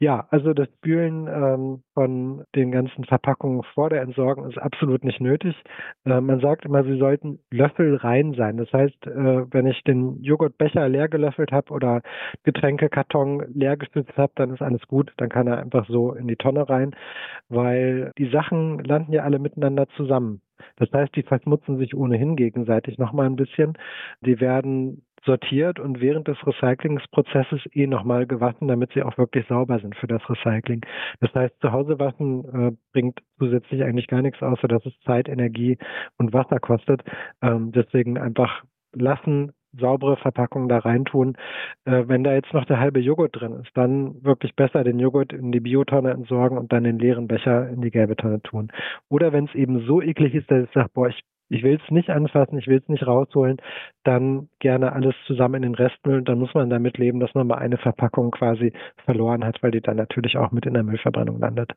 Ja, 0.00 0.26
also 0.30 0.47
das 0.54 0.68
Spülen 0.78 1.26
ähm, 1.26 1.82
von 1.94 2.44
den 2.54 2.70
ganzen 2.70 3.04
Verpackungen 3.04 3.62
vor 3.74 3.90
der 3.90 4.02
Entsorgung 4.02 4.48
ist 4.48 4.58
absolut 4.58 5.04
nicht 5.04 5.20
nötig. 5.20 5.54
Äh, 6.04 6.20
man 6.20 6.40
sagt 6.40 6.64
immer, 6.64 6.84
sie 6.84 6.98
sollten 6.98 7.40
Löffel 7.50 7.96
rein 7.96 8.34
sein. 8.34 8.56
Das 8.56 8.72
heißt, 8.72 9.06
äh, 9.06 9.52
wenn 9.52 9.66
ich 9.66 9.82
den 9.84 10.22
Joghurtbecher 10.22 10.88
leer 10.88 11.08
gelöffelt 11.08 11.52
habe 11.52 11.72
oder 11.72 12.02
Getränkekarton 12.44 13.44
leer 13.54 13.76
gestützt 13.76 14.16
habe, 14.16 14.32
dann 14.36 14.52
ist 14.52 14.62
alles 14.62 14.86
gut. 14.86 15.12
Dann 15.16 15.28
kann 15.28 15.46
er 15.46 15.58
einfach 15.58 15.86
so 15.88 16.12
in 16.12 16.28
die 16.28 16.36
Tonne 16.36 16.68
rein, 16.68 16.94
weil 17.48 18.12
die 18.18 18.30
Sachen 18.30 18.78
landen 18.84 19.12
ja 19.12 19.22
alle 19.22 19.38
miteinander 19.38 19.88
zusammen. 19.96 20.40
Das 20.76 20.90
heißt, 20.92 21.14
die 21.14 21.22
verschmutzen 21.22 21.78
sich 21.78 21.94
ohnehin 21.94 22.36
gegenseitig 22.36 22.98
nochmal 22.98 23.26
ein 23.26 23.36
bisschen. 23.36 23.74
Die 24.20 24.40
werden 24.40 25.02
sortiert 25.28 25.78
und 25.78 26.00
während 26.00 26.26
des 26.26 26.38
Recyclingsprozesses 26.46 27.60
eh 27.72 27.86
nochmal 27.86 28.26
gewaschen, 28.26 28.66
damit 28.66 28.92
sie 28.94 29.02
auch 29.02 29.18
wirklich 29.18 29.46
sauber 29.46 29.78
sind 29.78 29.94
für 29.94 30.06
das 30.06 30.22
Recycling. 30.28 30.80
Das 31.20 31.32
heißt, 31.34 31.54
zu 31.60 31.70
Hause 31.70 31.98
waschen 31.98 32.44
äh, 32.44 32.72
bringt 32.92 33.20
zusätzlich 33.38 33.84
eigentlich 33.84 34.06
gar 34.06 34.22
nichts, 34.22 34.42
außer 34.42 34.66
dass 34.66 34.84
es 34.86 34.98
Zeit, 35.04 35.28
Energie 35.28 35.76
und 36.16 36.32
Wasser 36.32 36.58
kostet. 36.58 37.02
Ähm, 37.42 37.72
deswegen 37.72 38.16
einfach 38.16 38.64
lassen, 38.94 39.52
saubere 39.78 40.16
Verpackungen 40.16 40.68
da 40.68 40.78
reintun. 40.78 41.36
Äh, 41.84 42.04
wenn 42.06 42.24
da 42.24 42.32
jetzt 42.32 42.54
noch 42.54 42.64
der 42.64 42.80
halbe 42.80 43.00
Joghurt 43.00 43.38
drin 43.38 43.52
ist, 43.62 43.70
dann 43.74 44.24
wirklich 44.24 44.56
besser 44.56 44.82
den 44.82 44.98
Joghurt 44.98 45.34
in 45.34 45.52
die 45.52 45.60
Biotonne 45.60 46.10
entsorgen 46.10 46.56
und 46.56 46.72
dann 46.72 46.84
den 46.84 46.98
leeren 46.98 47.28
Becher 47.28 47.68
in 47.68 47.82
die 47.82 47.90
gelbe 47.90 48.16
Tonne 48.16 48.40
tun. 48.40 48.72
Oder 49.10 49.32
wenn 49.32 49.44
es 49.44 49.54
eben 49.54 49.84
so 49.86 50.00
eklig 50.00 50.34
ist, 50.34 50.50
dass 50.50 50.64
ich 50.64 50.72
sage, 50.72 50.88
boah, 50.94 51.08
ich 51.08 51.20
ich 51.48 51.62
will 51.62 51.78
es 51.82 51.90
nicht 51.90 52.10
anfassen, 52.10 52.58
ich 52.58 52.66
will 52.66 52.78
es 52.78 52.88
nicht 52.88 53.06
rausholen, 53.06 53.58
dann 54.04 54.48
gerne 54.58 54.92
alles 54.92 55.14
zusammen 55.26 55.56
in 55.56 55.62
den 55.62 55.74
Restmüll. 55.74 56.22
Dann 56.22 56.38
muss 56.38 56.54
man 56.54 56.70
damit 56.70 56.98
leben, 56.98 57.20
dass 57.20 57.34
man 57.34 57.46
mal 57.46 57.58
eine 57.58 57.78
Verpackung 57.78 58.30
quasi 58.30 58.72
verloren 59.04 59.44
hat, 59.44 59.62
weil 59.62 59.70
die 59.70 59.80
dann 59.80 59.96
natürlich 59.96 60.36
auch 60.36 60.52
mit 60.52 60.66
in 60.66 60.74
der 60.74 60.82
Müllverbrennung 60.82 61.38
landet. 61.40 61.72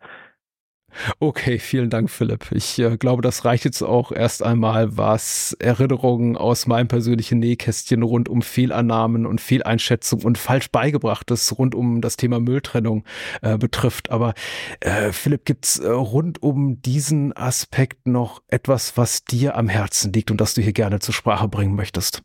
Okay, 1.19 1.59
vielen 1.59 1.89
Dank, 1.89 2.09
Philipp. 2.09 2.51
Ich 2.51 2.79
äh, 2.79 2.97
glaube, 2.97 3.21
das 3.21 3.45
reicht 3.45 3.65
jetzt 3.65 3.81
auch 3.81 4.11
erst 4.11 4.43
einmal, 4.43 4.97
was 4.97 5.55
Erinnerungen 5.59 6.37
aus 6.37 6.67
meinem 6.67 6.87
persönlichen 6.87 7.39
Nähkästchen 7.39 8.03
rund 8.03 8.29
um 8.29 8.41
Fehlannahmen 8.41 9.25
und 9.25 9.41
Fehleinschätzung 9.41 10.23
und 10.23 10.37
falsch 10.37 10.69
beigebrachtes 10.71 11.57
rund 11.57 11.75
um 11.75 12.01
das 12.01 12.17
Thema 12.17 12.39
Mülltrennung 12.39 13.03
äh, 13.41 13.57
betrifft. 13.57 14.11
Aber 14.11 14.33
äh, 14.79 15.11
Philipp, 15.11 15.45
gibt's 15.45 15.79
äh, 15.79 15.89
rund 15.89 16.41
um 16.43 16.81
diesen 16.81 17.35
Aspekt 17.35 18.07
noch 18.07 18.41
etwas, 18.47 18.97
was 18.97 19.23
dir 19.23 19.55
am 19.57 19.69
Herzen 19.69 20.13
liegt 20.13 20.31
und 20.31 20.41
das 20.41 20.53
du 20.53 20.61
hier 20.61 20.73
gerne 20.73 20.99
zur 20.99 21.13
Sprache 21.13 21.47
bringen 21.47 21.75
möchtest? 21.75 22.23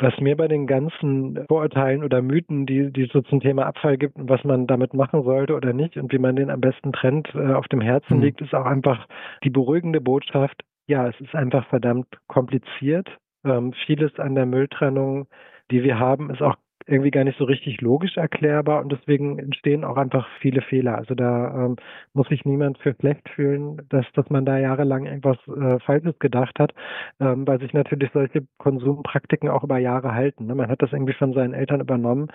Was 0.00 0.18
mir 0.20 0.36
bei 0.36 0.48
den 0.48 0.66
ganzen 0.66 1.44
Vorurteilen 1.48 2.04
oder 2.04 2.22
Mythen, 2.22 2.66
die, 2.66 2.92
die 2.92 3.04
es 3.04 3.12
so 3.12 3.20
zum 3.22 3.40
Thema 3.40 3.66
Abfall 3.66 3.96
gibt 3.96 4.16
und 4.16 4.28
was 4.28 4.44
man 4.44 4.66
damit 4.66 4.94
machen 4.94 5.22
sollte 5.22 5.54
oder 5.54 5.72
nicht 5.72 5.96
und 5.96 6.12
wie 6.12 6.18
man 6.18 6.36
den 6.36 6.50
am 6.50 6.60
besten 6.60 6.92
trennt, 6.92 7.34
äh, 7.34 7.52
auf 7.52 7.68
dem 7.68 7.80
Herzen 7.80 8.18
mhm. 8.18 8.22
liegt, 8.22 8.40
ist 8.40 8.54
auch 8.54 8.66
einfach 8.66 9.06
die 9.44 9.50
beruhigende 9.50 10.00
Botschaft. 10.00 10.62
Ja, 10.86 11.08
es 11.08 11.20
ist 11.20 11.34
einfach 11.34 11.66
verdammt 11.68 12.06
kompliziert. 12.28 13.08
Ähm, 13.44 13.72
vieles 13.86 14.18
an 14.18 14.34
der 14.34 14.46
Mülltrennung, 14.46 15.26
die 15.70 15.82
wir 15.82 15.98
haben, 15.98 16.30
ist 16.30 16.42
auch 16.42 16.56
irgendwie 16.88 17.10
gar 17.10 17.24
nicht 17.24 17.38
so 17.38 17.44
richtig 17.44 17.80
logisch 17.80 18.16
erklärbar 18.16 18.80
und 18.80 18.90
deswegen 18.90 19.38
entstehen 19.38 19.84
auch 19.84 19.96
einfach 19.96 20.26
viele 20.40 20.62
Fehler. 20.62 20.96
Also 20.96 21.14
da 21.14 21.66
ähm, 21.66 21.76
muss 22.14 22.28
sich 22.28 22.44
niemand 22.44 22.78
für 22.78 22.94
schlecht 22.98 23.28
fühlen, 23.28 23.82
dass, 23.90 24.06
dass 24.14 24.28
man 24.30 24.44
da 24.44 24.58
jahrelang 24.58 25.04
irgendwas 25.04 25.36
äh, 25.48 25.78
Falsches 25.80 26.18
gedacht 26.18 26.58
hat, 26.58 26.72
ähm, 27.20 27.46
weil 27.46 27.60
sich 27.60 27.72
natürlich 27.74 28.10
solche 28.12 28.46
Konsumpraktiken 28.56 29.50
auch 29.50 29.64
über 29.64 29.78
Jahre 29.78 30.14
halten. 30.14 30.46
Ne? 30.46 30.54
Man 30.54 30.70
hat 30.70 30.82
das 30.82 30.92
irgendwie 30.92 31.12
von 31.12 31.34
seinen 31.34 31.54
Eltern 31.54 31.80
übernommen. 31.80 32.28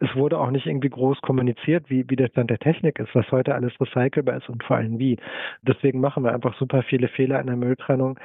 Es 0.00 0.14
wurde 0.14 0.38
auch 0.38 0.50
nicht 0.50 0.66
irgendwie 0.66 0.90
groß 0.90 1.20
kommuniziert, 1.22 1.88
wie, 1.88 2.04
wie 2.08 2.16
der 2.16 2.28
Stand 2.28 2.50
der 2.50 2.58
Technik 2.58 2.98
ist, 2.98 3.14
was 3.14 3.30
heute 3.32 3.54
alles 3.54 3.72
recycelbar 3.80 4.36
ist 4.36 4.48
und 4.50 4.62
vor 4.64 4.76
allem 4.76 4.98
wie. 4.98 5.16
Deswegen 5.62 6.00
machen 6.00 6.24
wir 6.24 6.32
einfach 6.32 6.56
super 6.58 6.82
viele 6.82 7.08
Fehler 7.08 7.40
in 7.40 7.46
der 7.46 7.56
Mülltrennung 7.56 8.18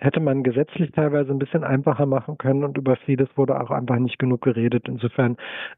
hätte 0.00 0.20
man 0.20 0.42
gesetzlich 0.42 0.90
teilweise 0.92 1.30
ein 1.30 1.38
bisschen 1.38 1.62
einfacher 1.62 2.06
machen 2.06 2.38
können 2.38 2.64
und 2.64 2.78
über 2.78 2.96
vieles 2.96 3.28
wurde 3.36 3.60
auch 3.60 3.70
einfach 3.70 3.98
nicht 3.98 4.18
genug 4.18 4.40
geredet. 4.42 4.88
Insofern 4.88 5.19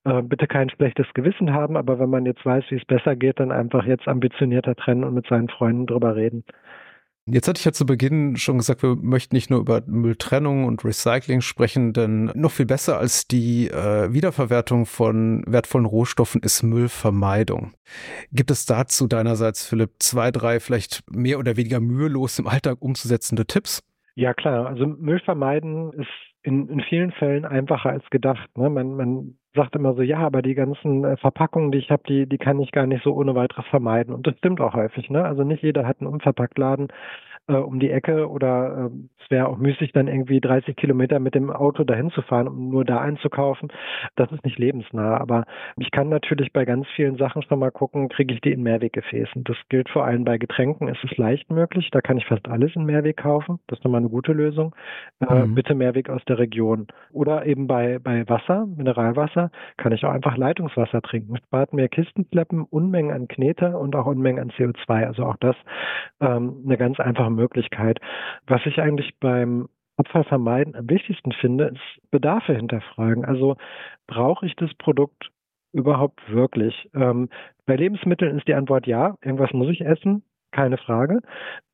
äh, 0.05 0.23
bitte 0.23 0.47
kein 0.47 0.71
schlechtes 0.71 1.07
Gewissen 1.15 1.53
haben, 1.53 1.77
aber 1.77 1.99
wenn 1.99 2.11
man 2.11 2.27
jetzt 2.27 2.45
weiß, 2.45 2.65
wie 2.71 2.77
es 2.77 2.85
besser 2.85 3.17
geht, 3.17 3.41
dann 3.41 3.53
einfach 3.53 3.85
jetzt 3.85 4.09
ambitionierter 4.09 4.75
trennen 4.75 5.05
und 5.05 5.15
mit 5.15 5.27
seinen 5.27 5.49
Freunden 5.49 5.87
drüber 5.87 6.17
reden. 6.17 6.45
Jetzt 7.25 7.47
hatte 7.47 7.61
ich 7.61 7.65
ja 7.65 7.71
zu 7.71 7.87
Beginn 7.87 8.35
schon 8.37 8.59
gesagt, 8.59 8.83
wir 8.83 8.97
möchten 8.97 9.37
nicht 9.37 9.49
nur 9.49 9.61
über 9.61 9.81
Mülltrennung 9.87 10.65
und 10.65 10.85
Recycling 10.85 11.41
sprechen, 11.41 11.93
denn 11.93 12.33
noch 12.35 12.51
viel 12.51 12.67
besser 12.67 12.99
als 12.99 13.29
die 13.29 13.69
äh, 13.69 14.13
Wiederverwertung 14.13 14.87
von 14.87 15.45
wertvollen 15.47 15.87
Rohstoffen 15.87 16.43
ist 16.43 16.65
Müllvermeidung. 16.65 17.75
Gibt 18.33 18.51
es 18.51 18.67
dazu 18.67 19.07
deinerseits, 19.07 19.65
Philipp, 19.65 19.93
zwei, 20.01 20.33
drei 20.33 20.59
vielleicht 20.59 21.05
mehr 21.09 21.39
oder 21.39 21.57
weniger 21.57 21.79
mühelos 21.79 22.41
im 22.41 22.49
Alltag 22.49 22.79
umzusetzende 22.81 23.47
Tipps? 23.47 23.85
Ja 24.17 24.35
klar, 24.35 24.67
also 24.67 24.89
Müll 24.89 25.21
vermeiden 25.21 25.93
ist 25.93 26.32
in, 26.43 26.69
in 26.69 26.81
vielen 26.81 27.13
Fällen 27.13 27.45
einfacher 27.45 27.91
als 27.91 28.09
gedacht. 28.11 28.57
Ne? 28.57 28.69
Man, 28.69 28.97
man 28.97 29.35
sagt 29.55 29.77
immer 29.77 29.95
so, 29.95 30.03
ja, 30.03 30.19
aber 30.19 30.43
die 30.43 30.55
ganzen 30.55 31.05
äh, 31.05 31.17
Verpackungen, 31.17 31.73
die 31.73 31.79
ich 31.79 31.91
habe, 31.91 32.03
die, 32.09 32.27
die 32.27 32.39
kann 32.39 32.61
ich 32.61 32.73
gar 32.73 32.87
nicht 32.87 33.05
so 33.05 33.15
ohne 33.15 33.35
weiteres 33.35 33.67
vermeiden. 33.67 34.15
Und 34.15 34.27
das 34.27 34.37
stimmt 34.39 34.61
auch 34.61 34.75
häufig. 34.75 35.11
Ne? 35.11 35.25
Also 35.25 35.45
nicht 35.45 35.63
jeder 35.63 35.87
hat 35.87 36.01
einen 36.01 36.11
Unverpacktladen 36.11 36.89
äh, 37.53 37.57
um 37.57 37.79
die 37.81 37.91
Ecke 37.91 38.29
oder 38.29 38.91
äh, 38.91 38.97
es 39.23 39.31
wäre 39.31 39.49
auch 39.49 39.57
müßig, 39.57 39.93
dann 39.93 40.09
irgendwie 40.09 40.41
30 40.41 40.77
Kilometer 40.77 41.19
mit 41.21 41.35
dem 41.35 41.51
Auto 41.51 41.85
dahin 41.85 42.11
zu 42.11 42.23
fahren, 42.23 42.49
um 42.49 42.71
nur 42.71 42.85
da 42.85 43.01
einzukaufen. 43.01 43.69
Das 44.17 44.31
ist 44.33 44.45
nicht 44.45 44.59
lebensnah. 44.59 45.19
Aber 45.19 45.45
ich 45.77 45.91
kann 45.91 46.09
natürlich 46.09 46.53
bei 46.53 46.65
ganz 46.65 46.87
vielen 46.97 47.17
Sachen 47.17 47.43
schon 47.43 47.59
mal 47.59 47.71
gucken, 47.71 48.09
kriege 48.09 48.35
ich 48.35 48.41
die 48.41 48.53
in 48.53 48.63
Mehrweggefäßen. 48.63 49.45
Das 49.45 49.57
gilt 49.69 49.89
vor 49.89 50.05
allem 50.05 50.25
bei 50.25 50.39
Getränken. 50.39 50.89
Es 50.89 51.03
ist 51.05 51.17
leicht 51.19 51.51
möglich. 51.51 51.89
Da 51.93 52.01
kann 52.01 52.19
ich 52.19 52.27
fast 52.27 52.49
alles 52.49 52.75
in 52.75 52.85
Mehrweg 52.85 53.17
kaufen. 53.19 53.59
Das 53.69 53.79
ist 53.79 53.85
nochmal 53.85 54.01
eine 54.01 54.11
gute 54.11 54.33
Lösung. 54.33 54.75
Äh, 55.21 55.35
mhm. 55.35 55.55
bitte 55.55 55.75
Mehrweg 55.75 56.11
aus 56.11 56.25
der 56.27 56.39
Region. 56.39 56.87
Oder 57.13 57.47
eben 57.47 57.67
bei, 57.67 57.99
bei 57.99 58.29
Wasser, 58.29 58.67
Mineralwasser, 58.67 59.51
kann 59.77 59.93
ich 59.93 60.05
auch 60.05 60.13
einfach 60.13 60.37
Leitungswasser 60.37 61.03
trinken. 61.03 61.37
Spart 61.37 61.73
mehr 61.73 61.89
Kistenschleppen, 61.89 62.65
Unmengen 62.65 63.13
an 63.13 63.29
Knete 63.29 63.77
und 63.77 63.95
auch 63.95 64.07
Unmengen 64.07 64.41
an 64.41 64.51
CO2. 64.51 65.07
Also 65.07 65.25
auch 65.25 65.37
das 65.41 65.57
ähm, 66.21 66.63
eine 66.65 66.77
ganz 66.77 66.99
einfache 67.01 67.31
Möglichkeit. 67.31 67.42
Was 68.47 68.67
ich 68.67 68.81
eigentlich 68.81 69.19
beim 69.21 69.69
Abfall 69.97 70.25
vermeiden 70.25 70.75
am 70.75 70.89
wichtigsten 70.89 71.33
finde, 71.33 71.67
ist 71.67 72.11
Bedarfe 72.11 72.55
hinterfragen. 72.55 73.25
Also 73.25 73.57
brauche 74.07 74.47
ich 74.47 74.57
das 74.57 74.73
Produkt 74.75 75.31
überhaupt 75.73 76.21
wirklich? 76.31 76.91
Ähm, 76.95 77.29
bei 77.67 77.77
Lebensmitteln 77.77 78.37
ist 78.39 78.49
die 78.49 78.55
Antwort 78.55 78.87
ja, 78.87 79.17
irgendwas 79.23 79.53
muss 79.53 79.69
ich 79.69 79.83
essen, 79.83 80.23
keine 80.53 80.77
Frage. 80.77 81.21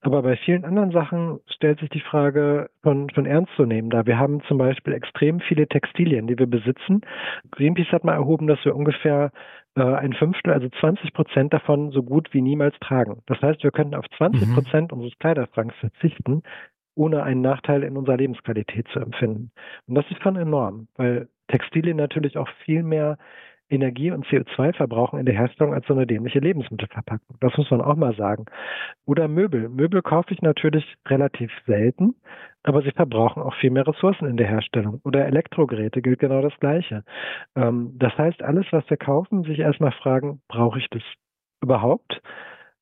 Aber 0.00 0.22
bei 0.22 0.36
vielen 0.36 0.64
anderen 0.64 0.92
Sachen 0.92 1.40
stellt 1.48 1.80
sich 1.80 1.90
die 1.90 2.00
Frage 2.00 2.70
schon, 2.82 3.10
schon 3.10 3.26
ernst 3.26 3.52
zu 3.56 3.64
nehmen. 3.64 3.90
Da 3.90 4.06
wir 4.06 4.18
haben 4.18 4.40
zum 4.44 4.58
Beispiel 4.58 4.94
extrem 4.94 5.40
viele 5.40 5.66
Textilien, 5.66 6.26
die 6.26 6.38
wir 6.38 6.46
besitzen. 6.46 7.02
Greenpeace 7.50 7.92
hat 7.92 8.04
mal 8.04 8.14
erhoben, 8.14 8.46
dass 8.46 8.64
wir 8.64 8.76
ungefähr 8.76 9.32
äh, 9.76 9.82
ein 9.82 10.12
Fünftel, 10.12 10.52
also 10.52 10.68
20 10.68 11.12
Prozent 11.12 11.52
davon 11.52 11.90
so 11.90 12.02
gut 12.02 12.32
wie 12.32 12.42
niemals 12.42 12.76
tragen. 12.80 13.22
Das 13.26 13.40
heißt, 13.42 13.62
wir 13.62 13.70
könnten 13.70 13.94
auf 13.94 14.06
20 14.16 14.48
mhm. 14.48 14.54
Prozent 14.54 14.92
mhm. 14.92 14.98
unseres 14.98 15.18
Kleiderschranks 15.18 15.74
verzichten, 15.76 16.42
ohne 16.94 17.22
einen 17.22 17.40
Nachteil 17.40 17.82
in 17.82 17.96
unserer 17.96 18.16
Lebensqualität 18.16 18.88
zu 18.88 19.00
empfinden. 19.00 19.52
Und 19.86 19.94
das 19.94 20.04
ist 20.10 20.22
schon 20.22 20.36
enorm, 20.36 20.88
weil 20.96 21.28
Textilien 21.48 21.96
natürlich 21.96 22.36
auch 22.36 22.48
viel 22.64 22.82
mehr 22.82 23.18
Energie 23.70 24.10
und 24.10 24.26
CO2 24.26 24.74
verbrauchen 24.74 25.18
in 25.18 25.26
der 25.26 25.34
Herstellung 25.34 25.74
als 25.74 25.86
so 25.86 25.94
eine 25.94 26.06
dämliche 26.06 26.38
Lebensmittelverpackung. 26.38 27.36
Das 27.40 27.56
muss 27.56 27.70
man 27.70 27.80
auch 27.80 27.96
mal 27.96 28.14
sagen. 28.14 28.46
Oder 29.06 29.28
Möbel. 29.28 29.68
Möbel 29.68 30.02
kaufe 30.02 30.32
ich 30.32 30.42
natürlich 30.42 30.84
relativ 31.06 31.50
selten, 31.66 32.14
aber 32.62 32.82
sie 32.82 32.92
verbrauchen 32.92 33.42
auch 33.42 33.54
viel 33.56 33.70
mehr 33.70 33.86
Ressourcen 33.86 34.26
in 34.26 34.36
der 34.36 34.48
Herstellung. 34.48 35.00
Oder 35.04 35.26
Elektrogeräte 35.26 36.02
gilt 36.02 36.18
genau 36.18 36.42
das 36.42 36.58
Gleiche. 36.60 37.04
Ähm, 37.56 37.92
das 37.98 38.16
heißt, 38.16 38.42
alles, 38.42 38.66
was 38.70 38.88
wir 38.88 38.96
kaufen, 38.96 39.44
sich 39.44 39.58
erstmal 39.58 39.92
fragen, 39.92 40.40
brauche 40.48 40.78
ich 40.78 40.88
das 40.90 41.02
überhaupt? 41.62 42.20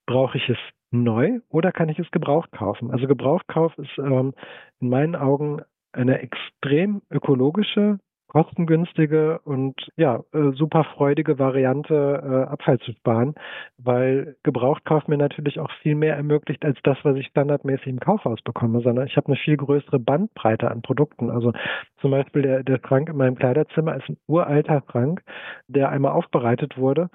Brauche 0.06 0.38
ich 0.38 0.48
es 0.48 0.58
neu 0.90 1.40
oder 1.48 1.72
kann 1.72 1.88
ich 1.88 1.98
es 1.98 2.10
gebraucht 2.10 2.52
kaufen? 2.52 2.90
Also 2.90 3.06
Gebrauchtkauf 3.06 3.76
ist 3.78 3.98
ähm, 3.98 4.34
in 4.80 4.88
meinen 4.88 5.16
Augen 5.16 5.62
eine 5.92 6.20
extrem 6.20 7.02
ökologische 7.10 7.98
kostengünstige 8.28 9.40
und 9.44 9.74
ja, 9.96 10.22
äh, 10.32 10.50
super 10.52 10.84
freudige 10.84 11.38
Variante, 11.38 11.94
äh, 11.94 12.50
Abfall 12.50 12.78
zu 12.80 12.92
sparen, 12.92 13.34
weil 13.78 14.36
Gebrauchtkauf 14.42 15.08
mir 15.08 15.16
natürlich 15.16 15.60
auch 15.60 15.70
viel 15.82 15.94
mehr 15.94 16.16
ermöglicht 16.16 16.64
als 16.64 16.78
das, 16.82 16.98
was 17.02 17.16
ich 17.16 17.26
standardmäßig 17.28 17.86
im 17.86 18.00
Kaufhaus 18.00 18.42
bekomme, 18.42 18.80
sondern 18.80 19.06
ich 19.06 19.16
habe 19.16 19.28
eine 19.28 19.36
viel 19.36 19.56
größere 19.56 19.98
Bandbreite 19.98 20.70
an 20.70 20.82
Produkten. 20.82 21.30
Also 21.30 21.52
zum 22.00 22.10
Beispiel 22.10 22.42
der, 22.42 22.62
der 22.62 22.80
Schrank 22.86 23.08
in 23.08 23.16
meinem 23.16 23.36
Kleiderzimmer 23.36 23.96
ist 23.96 24.08
ein 24.08 24.18
uralter 24.26 24.82
Schrank, 24.90 25.22
der 25.68 25.90
einmal 25.90 26.12
aufbereitet 26.12 26.76
wurde 26.78 27.10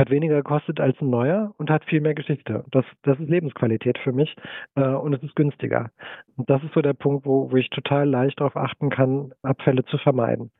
hat 0.00 0.10
weniger 0.10 0.36
gekostet 0.36 0.80
als 0.80 1.00
ein 1.00 1.10
neuer 1.10 1.54
und 1.58 1.70
hat 1.70 1.84
viel 1.84 2.00
mehr 2.00 2.14
Geschichte. 2.14 2.64
Das, 2.70 2.84
das 3.02 3.20
ist 3.20 3.28
Lebensqualität 3.28 3.98
für 3.98 4.12
mich 4.12 4.34
äh, 4.74 4.82
und 4.82 5.12
es 5.12 5.22
ist 5.22 5.36
günstiger. 5.36 5.90
Und 6.36 6.48
das 6.48 6.62
ist 6.64 6.72
so 6.74 6.80
der 6.80 6.94
Punkt, 6.94 7.26
wo, 7.26 7.50
wo 7.50 7.56
ich 7.56 7.68
total 7.70 8.08
leicht 8.08 8.40
darauf 8.40 8.56
achten 8.56 8.90
kann, 8.90 9.32
Abfälle 9.42 9.84
zu 9.84 9.98
vermeiden. 9.98 10.50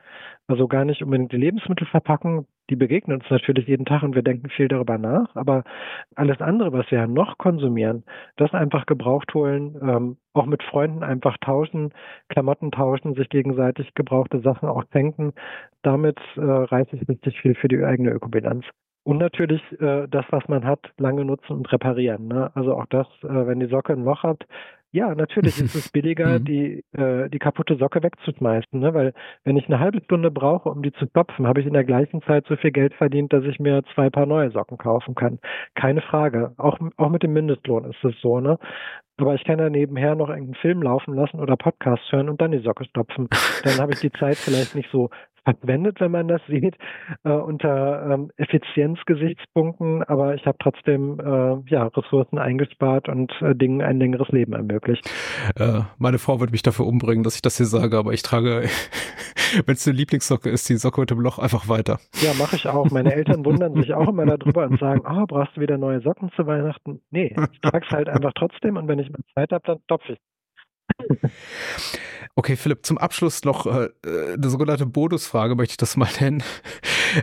Also 0.46 0.68
gar 0.68 0.84
nicht 0.84 1.02
unbedingt 1.02 1.32
die 1.32 1.38
Lebensmittel 1.38 1.86
verpacken, 1.86 2.46
die 2.68 2.76
begegnen 2.76 3.18
uns 3.18 3.30
natürlich 3.30 3.66
jeden 3.66 3.84
Tag 3.84 4.02
und 4.02 4.14
wir 4.14 4.22
denken 4.22 4.48
viel 4.48 4.68
darüber 4.68 4.98
nach, 4.98 5.34
aber 5.34 5.64
alles 6.14 6.40
andere, 6.40 6.72
was 6.72 6.90
wir 6.90 7.06
noch 7.06 7.36
konsumieren, 7.38 8.04
das 8.36 8.52
einfach 8.52 8.86
gebraucht 8.86 9.34
holen, 9.34 9.76
ähm, 9.82 10.16
auch 10.34 10.46
mit 10.46 10.62
Freunden 10.62 11.02
einfach 11.02 11.36
tauschen, 11.38 11.92
Klamotten 12.28 12.70
tauschen, 12.70 13.14
sich 13.14 13.28
gegenseitig 13.28 13.94
gebrauchte 13.94 14.40
Sachen 14.40 14.68
auch 14.68 14.84
schenken, 14.92 15.32
damit 15.82 16.18
äh, 16.36 16.40
reiße 16.40 16.96
ich 16.96 17.08
richtig 17.08 17.40
viel 17.40 17.54
für 17.54 17.68
die 17.68 17.82
eigene 17.82 18.10
Ökobilanz. 18.10 18.64
Und 19.02 19.18
natürlich 19.18 19.62
äh, 19.80 20.06
das, 20.08 20.26
was 20.30 20.46
man 20.48 20.64
hat, 20.64 20.92
lange 20.98 21.24
nutzen 21.24 21.52
und 21.52 21.72
reparieren. 21.72 22.28
Ne? 22.28 22.50
Also 22.54 22.74
auch 22.74 22.86
das, 22.86 23.06
äh, 23.22 23.46
wenn 23.46 23.60
die 23.60 23.66
Socke 23.66 23.94
ein 23.94 24.04
Loch 24.04 24.22
hat, 24.22 24.46
ja, 24.92 25.14
natürlich 25.14 25.60
ist 25.60 25.74
es 25.74 25.88
billiger, 25.92 26.40
mhm. 26.40 26.44
die, 26.44 26.84
äh, 26.92 27.28
die 27.30 27.38
kaputte 27.38 27.76
Socke 27.76 28.02
wegzuschmeißen, 28.02 28.78
ne? 28.78 28.92
weil 28.92 29.14
wenn 29.44 29.56
ich 29.56 29.66
eine 29.66 29.78
halbe 29.78 30.02
Stunde 30.02 30.30
brauche, 30.30 30.68
um 30.68 30.82
die 30.82 30.92
zu 30.92 31.06
stopfen, 31.06 31.46
habe 31.46 31.60
ich 31.60 31.66
in 31.66 31.74
der 31.74 31.84
gleichen 31.84 32.22
Zeit 32.22 32.46
so 32.48 32.56
viel 32.56 32.72
Geld 32.72 32.94
verdient, 32.94 33.32
dass 33.32 33.44
ich 33.44 33.60
mir 33.60 33.82
zwei 33.94 34.10
Paar 34.10 34.26
neue 34.26 34.50
Socken 34.50 34.78
kaufen 34.78 35.14
kann. 35.14 35.38
Keine 35.74 36.00
Frage. 36.00 36.52
Auch, 36.56 36.78
auch 36.96 37.08
mit 37.08 37.22
dem 37.22 37.32
Mindestlohn 37.32 37.84
ist 37.84 38.04
es 38.04 38.14
so. 38.20 38.40
Ne? 38.40 38.58
Aber 39.16 39.34
ich 39.34 39.44
kann 39.44 39.58
ja 39.58 39.68
nebenher 39.68 40.14
noch 40.14 40.30
einen 40.30 40.54
Film 40.54 40.82
laufen 40.82 41.14
lassen 41.14 41.40
oder 41.40 41.56
Podcast 41.56 42.02
hören 42.10 42.28
und 42.28 42.40
dann 42.40 42.52
die 42.52 42.58
Socke 42.58 42.84
stopfen. 42.84 43.28
Dann 43.64 43.78
habe 43.78 43.92
ich 43.92 44.00
die 44.00 44.12
Zeit 44.12 44.36
vielleicht 44.36 44.74
nicht 44.74 44.90
so 44.90 45.10
verschwendet, 45.44 46.00
wenn 46.00 46.10
man 46.10 46.28
das 46.28 46.40
sieht, 46.48 46.76
äh, 47.24 47.30
unter 47.30 48.10
ähm, 48.10 48.30
Effizienzgesichtspunkten, 48.36 50.02
aber 50.04 50.34
ich 50.34 50.46
habe 50.46 50.58
trotzdem 50.60 51.18
äh, 51.20 51.70
ja, 51.70 51.86
Ressourcen 51.86 52.38
eingespart 52.38 53.08
und 53.08 53.32
äh, 53.40 53.54
Dingen 53.54 53.82
ein 53.82 53.98
längeres 53.98 54.28
Leben 54.28 54.52
ermöglicht. 54.52 55.08
Äh, 55.56 55.80
meine 55.98 56.18
Frau 56.18 56.40
wird 56.40 56.52
mich 56.52 56.62
dafür 56.62 56.86
umbringen, 56.86 57.24
dass 57.24 57.36
ich 57.36 57.42
das 57.42 57.56
hier 57.56 57.66
sage, 57.66 57.96
aber 57.96 58.12
ich 58.12 58.22
trage, 58.22 58.62
wenn 59.66 59.74
es 59.74 59.86
eine 59.86 59.96
Lieblingssocke 59.96 60.48
ist, 60.48 60.68
die 60.68 60.76
Socke 60.76 61.00
mit 61.00 61.10
dem 61.10 61.20
Loch 61.20 61.38
einfach 61.38 61.68
weiter. 61.68 61.98
Ja, 62.22 62.32
mache 62.38 62.56
ich 62.56 62.66
auch. 62.66 62.90
Meine 62.90 63.14
Eltern 63.14 63.44
wundern 63.44 63.74
sich 63.74 63.94
auch 63.94 64.08
immer 64.08 64.26
darüber 64.26 64.66
und 64.66 64.78
sagen, 64.78 65.02
oh, 65.04 65.26
brauchst 65.26 65.56
du 65.56 65.60
wieder 65.60 65.78
neue 65.78 66.00
Socken 66.00 66.30
zu 66.36 66.46
Weihnachten? 66.46 67.00
Nee, 67.10 67.34
ich 67.52 67.60
trage 67.60 67.84
es 67.86 67.92
halt 67.92 68.08
einfach 68.08 68.32
trotzdem 68.34 68.76
und 68.76 68.88
wenn 68.88 68.98
ich 68.98 69.10
mal 69.10 69.20
Zeit 69.34 69.52
habe, 69.52 69.62
dann 69.66 69.78
stopfe 69.84 70.14
ich. 70.14 70.18
Okay, 72.36 72.56
Philipp, 72.56 72.86
zum 72.86 72.96
Abschluss 72.96 73.44
noch 73.44 73.66
äh, 73.66 73.88
eine 74.04 74.48
sogenannte 74.48 74.86
Bonusfrage, 74.86 75.56
möchte 75.56 75.72
ich 75.72 75.76
das 75.76 75.96
mal 75.96 76.08
nennen. 76.20 76.42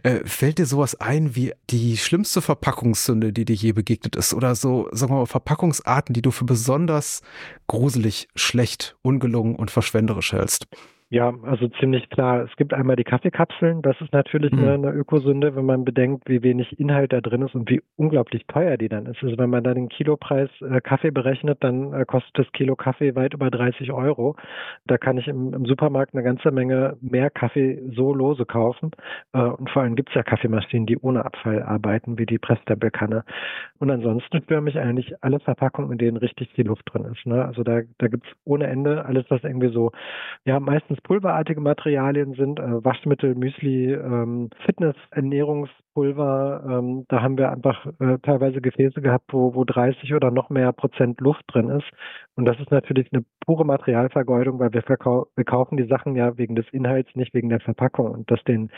Äh, 0.04 0.26
fällt 0.26 0.58
dir 0.58 0.66
sowas 0.66 1.00
ein 1.00 1.34
wie 1.34 1.54
die 1.70 1.96
schlimmste 1.96 2.42
Verpackungssünde, 2.42 3.32
die 3.32 3.46
dir 3.46 3.56
je 3.56 3.72
begegnet 3.72 4.18
ist? 4.18 4.34
Oder 4.34 4.54
so, 4.54 4.90
sagen 4.92 5.14
wir 5.14 5.20
mal, 5.20 5.26
Verpackungsarten, 5.26 6.12
die 6.12 6.22
du 6.22 6.32
für 6.32 6.44
besonders 6.44 7.22
gruselig, 7.68 8.28
schlecht, 8.36 8.98
ungelungen 9.02 9.56
und 9.56 9.72
verschwenderisch 9.72 10.34
hältst? 10.34 10.68
Ja, 11.10 11.34
also 11.44 11.70
ziemlich 11.80 12.10
klar. 12.10 12.44
Es 12.44 12.54
gibt 12.58 12.74
einmal 12.74 12.98
die 12.98 13.06
Kaffeekapseln. 13.06 13.82
Das 13.82 13.96
ist 14.02 14.12
natürlich 14.12 14.52
mhm. 14.52 14.60
eine, 14.60 14.74
eine, 14.74 14.92
Ökosünde, 14.92 15.56
wenn 15.56 15.64
man 15.64 15.86
bedenkt, 15.86 16.28
wie 16.28 16.44
wenig 16.44 16.78
Inhalt 16.82 17.14
da 17.14 17.22
drin 17.22 17.44
ist 17.44 17.56
und 17.56 17.70
wie 17.70 17.82
unglaublich 17.96 18.46
teuer 18.48 18.76
die 18.76 18.90
dann 18.90 19.06
ist. 19.06 19.24
Also 19.24 19.38
wenn 19.38 19.50
man 19.50 19.64
da 19.64 19.74
den 19.74 19.88
Kilopreis 19.88 20.50
äh, 20.60 20.82
Kaffee 20.82 21.12
berechnet, 21.12 21.64
dann 21.64 21.94
äh, 21.94 22.04
kostet 22.06 22.38
das 22.38 22.52
Kilo 22.52 22.76
Kaffee 22.76 23.16
weit 23.16 23.34
über 23.34 23.50
30 23.50 23.94
Euro. 23.94 24.36
Da 24.86 24.98
kann 24.98 25.18
ich 25.18 25.30
im, 25.30 25.54
im 25.54 25.66
Supermarkt 25.66 26.14
eine 26.14 26.24
ganze 26.24 26.52
Menge 26.52 26.98
mehr 27.00 27.30
Kaffee 27.30 27.82
so 27.96 28.14
lose 28.14 28.46
kaufen. 28.46 28.92
Äh, 29.32 29.40
und 29.40 29.70
vor 29.70 29.84
allem 29.84 29.96
gibt 29.96 30.10
es 30.10 30.16
ja 30.16 30.24
Kaffeemaschinen, 30.24 30.88
die 30.88 30.98
ohne 30.98 31.24
Abfall 31.24 31.64
arbeiten, 31.64 32.18
wie 32.18 32.26
die 32.26 32.38
Pressstempelkanne. 32.38 33.24
Und 33.80 33.92
ansonsten 33.92 34.42
stören 34.44 34.66
mich 34.66 34.78
eigentlich 34.78 35.14
alle 35.24 35.40
Verpackungen, 35.40 35.94
in 35.94 36.00
denen 36.00 36.18
richtig 36.18 36.52
viel 36.52 36.68
Luft 36.68 36.84
drin 36.92 37.06
ist. 37.06 37.26
Ne? 37.26 37.46
Also 37.46 37.64
da, 37.64 37.80
da 37.98 38.10
gibt 38.10 38.28
es 38.28 38.34
ohne 38.44 38.68
Ende 38.68 39.06
alles, 39.06 39.24
was 39.30 39.42
irgendwie 39.46 39.72
so, 39.72 39.94
ja, 40.44 40.60
meistens 40.60 40.97
meistens 40.98 41.02
pulverartige 41.04 41.62
Materialien 41.62 42.34
sind, 42.34 42.60
äh, 42.60 42.84
Waschmittel, 42.84 43.36
Müsli, 43.36 43.94
ähm, 43.94 44.50
Fitness-Ernährungspulver. 44.66 46.64
Ähm, 46.68 47.06
da 47.08 47.22
haben 47.22 47.38
wir 47.38 47.52
einfach 47.52 47.86
äh, 48.00 48.18
teilweise 48.24 48.62
Gefäße 48.62 49.02
gehabt, 49.02 49.26
wo, 49.32 49.54
wo 49.54 49.64
30 49.64 50.14
oder 50.14 50.32
noch 50.32 50.50
mehr 50.50 50.72
Prozent 50.74 51.22
Luft 51.22 51.44
drin 51.48 51.70
ist. 51.70 51.86
Und 52.36 52.46
das 52.46 52.60
ist 52.60 52.72
natürlich 52.72 53.12
eine 53.12 53.24
pure 53.46 53.66
Materialvergeudung, 53.66 54.60
weil 54.60 54.74
wir, 54.74 54.84
wir 54.88 55.46
kaufen 55.46 55.78
die 55.78 55.88
Sachen 55.88 56.16
ja 56.16 56.38
wegen 56.38 56.56
des 56.56 56.68
Inhalts, 56.72 57.16
nicht 57.16 57.34
wegen 57.34 57.50
der 57.50 57.60
Verpackung. 57.60 58.12
Und 58.12 58.32
dass 58.32 58.44
den 58.44 58.70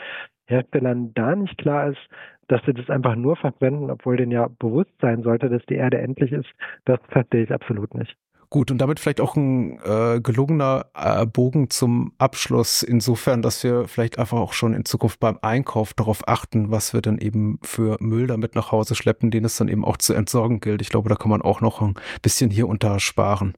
Herstellern 0.46 1.12
da 1.14 1.34
nicht 1.34 1.58
klar 1.58 1.90
ist, 1.90 2.00
dass 2.48 2.60
sie 2.66 2.74
das 2.74 2.90
einfach 2.90 3.14
nur 3.14 3.36
verwenden, 3.36 3.90
obwohl 3.90 4.16
denen 4.16 4.32
ja 4.32 4.48
bewusst 4.58 4.90
sein 5.00 5.22
sollte, 5.22 5.48
dass 5.48 5.64
die 5.66 5.76
Erde 5.76 5.98
endlich 5.98 6.32
ist, 6.32 6.48
das 6.84 6.98
verstehe 7.08 7.44
ich 7.44 7.52
absolut 7.52 7.94
nicht. 7.94 8.16
Gut, 8.52 8.72
und 8.72 8.78
damit 8.78 8.98
vielleicht 8.98 9.20
auch 9.20 9.36
ein 9.36 9.78
äh, 9.84 10.20
gelungener 10.20 10.86
äh, 10.92 11.24
Bogen 11.24 11.70
zum 11.70 12.12
Abschluss, 12.18 12.82
insofern, 12.82 13.42
dass 13.42 13.62
wir 13.62 13.86
vielleicht 13.86 14.18
einfach 14.18 14.38
auch 14.38 14.54
schon 14.54 14.74
in 14.74 14.84
Zukunft 14.84 15.20
beim 15.20 15.38
Einkauf 15.40 15.94
darauf 15.94 16.26
achten, 16.26 16.72
was 16.72 16.92
wir 16.92 17.00
dann 17.00 17.18
eben 17.18 17.60
für 17.62 17.96
Müll 18.00 18.26
damit 18.26 18.56
nach 18.56 18.72
Hause 18.72 18.96
schleppen, 18.96 19.30
den 19.30 19.44
es 19.44 19.56
dann 19.56 19.68
eben 19.68 19.84
auch 19.84 19.98
zu 19.98 20.14
entsorgen 20.14 20.58
gilt. 20.58 20.82
Ich 20.82 20.88
glaube, 20.88 21.08
da 21.08 21.14
kann 21.14 21.30
man 21.30 21.42
auch 21.42 21.60
noch 21.60 21.80
ein 21.80 21.94
bisschen 22.22 22.50
hier 22.50 22.66
da 22.80 22.98
sparen. 22.98 23.54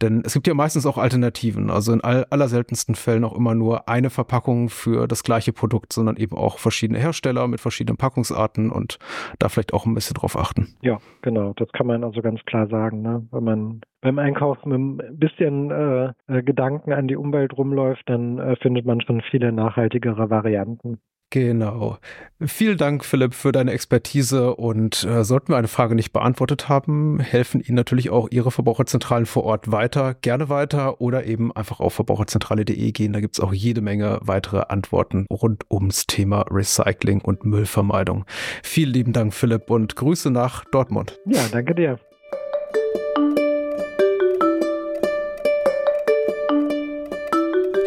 Denn 0.00 0.22
es 0.24 0.34
gibt 0.34 0.46
ja 0.46 0.54
meistens 0.54 0.86
auch 0.86 0.98
Alternativen, 0.98 1.68
also 1.68 1.92
in 1.92 2.00
all, 2.02 2.24
aller 2.30 2.48
seltensten 2.48 2.94
Fällen 2.94 3.24
auch 3.24 3.34
immer 3.34 3.56
nur 3.56 3.88
eine 3.88 4.10
Verpackung 4.10 4.68
für 4.68 5.08
das 5.08 5.24
gleiche 5.24 5.52
Produkt, 5.52 5.92
sondern 5.92 6.16
eben 6.16 6.36
auch 6.36 6.58
verschiedene 6.58 7.00
Hersteller 7.00 7.48
mit 7.48 7.60
verschiedenen 7.60 7.96
Packungsarten 7.96 8.70
und 8.70 9.00
da 9.40 9.48
vielleicht 9.48 9.72
auch 9.72 9.84
ein 9.84 9.94
bisschen 9.94 10.14
drauf 10.14 10.36
achten. 10.36 10.76
Ja, 10.80 10.98
genau, 11.22 11.54
das 11.56 11.72
kann 11.72 11.88
man 11.88 12.04
also 12.04 12.22
ganz 12.22 12.40
klar 12.44 12.68
sagen, 12.68 13.02
ne? 13.02 13.26
wenn 13.32 13.44
man 13.44 13.80
beim 14.00 14.18
Einkaufen 14.18 14.96
mit 14.96 15.08
ein 15.08 15.18
bisschen 15.18 15.70
äh, 15.70 16.12
äh, 16.28 16.42
Gedanken 16.42 16.92
an 16.92 17.08
die 17.08 17.16
Umwelt 17.16 17.56
rumläuft, 17.56 18.02
dann 18.06 18.38
äh, 18.38 18.56
findet 18.56 18.86
man 18.86 19.00
schon 19.00 19.22
viele 19.30 19.52
nachhaltigere 19.52 20.30
Varianten. 20.30 20.98
Genau. 21.30 21.98
Vielen 22.40 22.78
Dank, 22.78 23.04
Philipp, 23.04 23.34
für 23.34 23.52
deine 23.52 23.72
Expertise. 23.72 24.54
Und 24.54 25.04
äh, 25.04 25.24
sollten 25.24 25.52
wir 25.52 25.58
eine 25.58 25.68
Frage 25.68 25.94
nicht 25.94 26.12
beantwortet 26.12 26.68
haben, 26.70 27.20
helfen 27.20 27.60
Ihnen 27.60 27.74
natürlich 27.74 28.08
auch 28.08 28.28
Ihre 28.30 28.50
Verbraucherzentralen 28.50 29.26
vor 29.26 29.44
Ort 29.44 29.70
weiter. 29.70 30.14
Gerne 30.14 30.48
weiter 30.48 31.02
oder 31.02 31.26
eben 31.26 31.54
einfach 31.54 31.80
auf 31.80 31.92
verbraucherzentrale.de 31.94 32.92
gehen. 32.92 33.12
Da 33.12 33.20
gibt 33.20 33.36
es 33.36 33.44
auch 33.44 33.52
jede 33.52 33.82
Menge 33.82 34.20
weitere 34.22 34.62
Antworten 34.68 35.26
rund 35.30 35.64
ums 35.70 36.06
Thema 36.06 36.46
Recycling 36.50 37.20
und 37.20 37.44
Müllvermeidung. 37.44 38.24
Vielen 38.62 38.94
lieben 38.94 39.12
Dank, 39.12 39.34
Philipp, 39.34 39.70
und 39.70 39.96
Grüße 39.96 40.30
nach 40.30 40.64
Dortmund. 40.64 41.18
Ja, 41.26 41.42
danke 41.52 41.74
dir. 41.74 41.98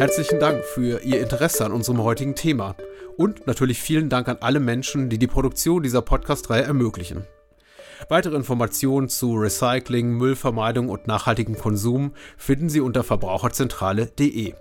Herzlichen 0.02 0.40
Dank 0.40 0.64
für 0.64 1.04
Ihr 1.04 1.22
Interesse 1.22 1.64
an 1.64 1.72
unserem 1.72 2.02
heutigen 2.02 2.34
Thema 2.34 2.76
und 3.18 3.46
natürlich 3.46 3.80
vielen 3.80 4.10
Dank 4.10 4.28
an 4.30 4.38
alle 4.42 4.60
Menschen, 4.60 5.12
die 5.12 5.20
die 5.20 5.28
Produktion 5.28 5.84
dieser 5.84 6.02
Podcast-Reihe 6.02 6.64
ermöglichen. 6.64 7.28
Weitere 8.10 8.36
Informationen 8.36 9.10
zu 9.10 9.36
Recycling, 9.36 10.18
Müllvermeidung 10.18 10.90
und 10.90 11.06
nachhaltigem 11.06 11.56
Konsum 11.56 12.16
finden 12.36 12.68
Sie 12.68 12.82
unter 12.82 13.04
verbraucherzentrale.de. 13.04 14.56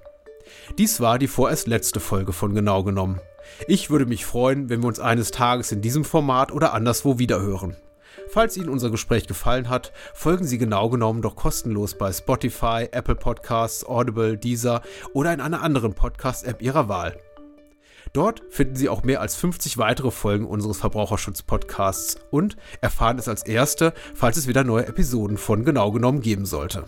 Dies 0.76 1.00
war 1.00 1.18
die 1.18 1.26
vorerst 1.26 1.68
letzte 1.68 2.00
Folge 2.00 2.34
von 2.34 2.54
Genau 2.54 2.84
genommen. 2.84 3.18
Ich 3.66 3.88
würde 3.88 4.04
mich 4.04 4.26
freuen, 4.26 4.68
wenn 4.68 4.82
wir 4.82 4.88
uns 4.88 5.00
eines 5.00 5.30
Tages 5.30 5.72
in 5.72 5.80
diesem 5.80 6.04
Format 6.04 6.52
oder 6.52 6.74
anderswo 6.74 7.18
wiederhören. 7.18 7.78
Falls 8.28 8.56
Ihnen 8.56 8.68
unser 8.68 8.90
Gespräch 8.90 9.26
gefallen 9.26 9.68
hat, 9.68 9.92
folgen 10.14 10.46
Sie 10.46 10.58
genau 10.58 10.88
genommen 10.88 11.22
doch 11.22 11.36
kostenlos 11.36 11.96
bei 11.96 12.12
Spotify, 12.12 12.88
Apple 12.90 13.16
Podcasts, 13.16 13.84
Audible, 13.84 14.36
Deezer 14.36 14.82
oder 15.12 15.32
in 15.32 15.40
einer 15.40 15.62
anderen 15.62 15.94
Podcast-App 15.94 16.62
Ihrer 16.62 16.88
Wahl. 16.88 17.16
Dort 18.12 18.42
finden 18.48 18.74
Sie 18.76 18.88
auch 18.88 19.04
mehr 19.04 19.20
als 19.20 19.36
50 19.36 19.78
weitere 19.78 20.10
Folgen 20.10 20.46
unseres 20.46 20.78
Verbraucherschutz-Podcasts 20.78 22.18
und 22.30 22.56
erfahren 22.80 23.18
es 23.18 23.28
als 23.28 23.44
erste, 23.44 23.92
falls 24.14 24.36
es 24.36 24.48
wieder 24.48 24.64
neue 24.64 24.86
Episoden 24.86 25.36
von 25.36 25.64
Genau 25.64 25.92
genommen 25.92 26.20
geben 26.20 26.46
sollte. 26.46 26.86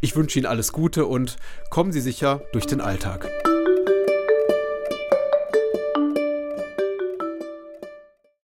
Ich 0.00 0.16
wünsche 0.16 0.36
Ihnen 0.36 0.46
alles 0.46 0.72
Gute 0.72 1.06
und 1.06 1.36
kommen 1.70 1.92
Sie 1.92 2.00
sicher 2.00 2.42
durch 2.52 2.66
den 2.66 2.80
Alltag. 2.80 3.30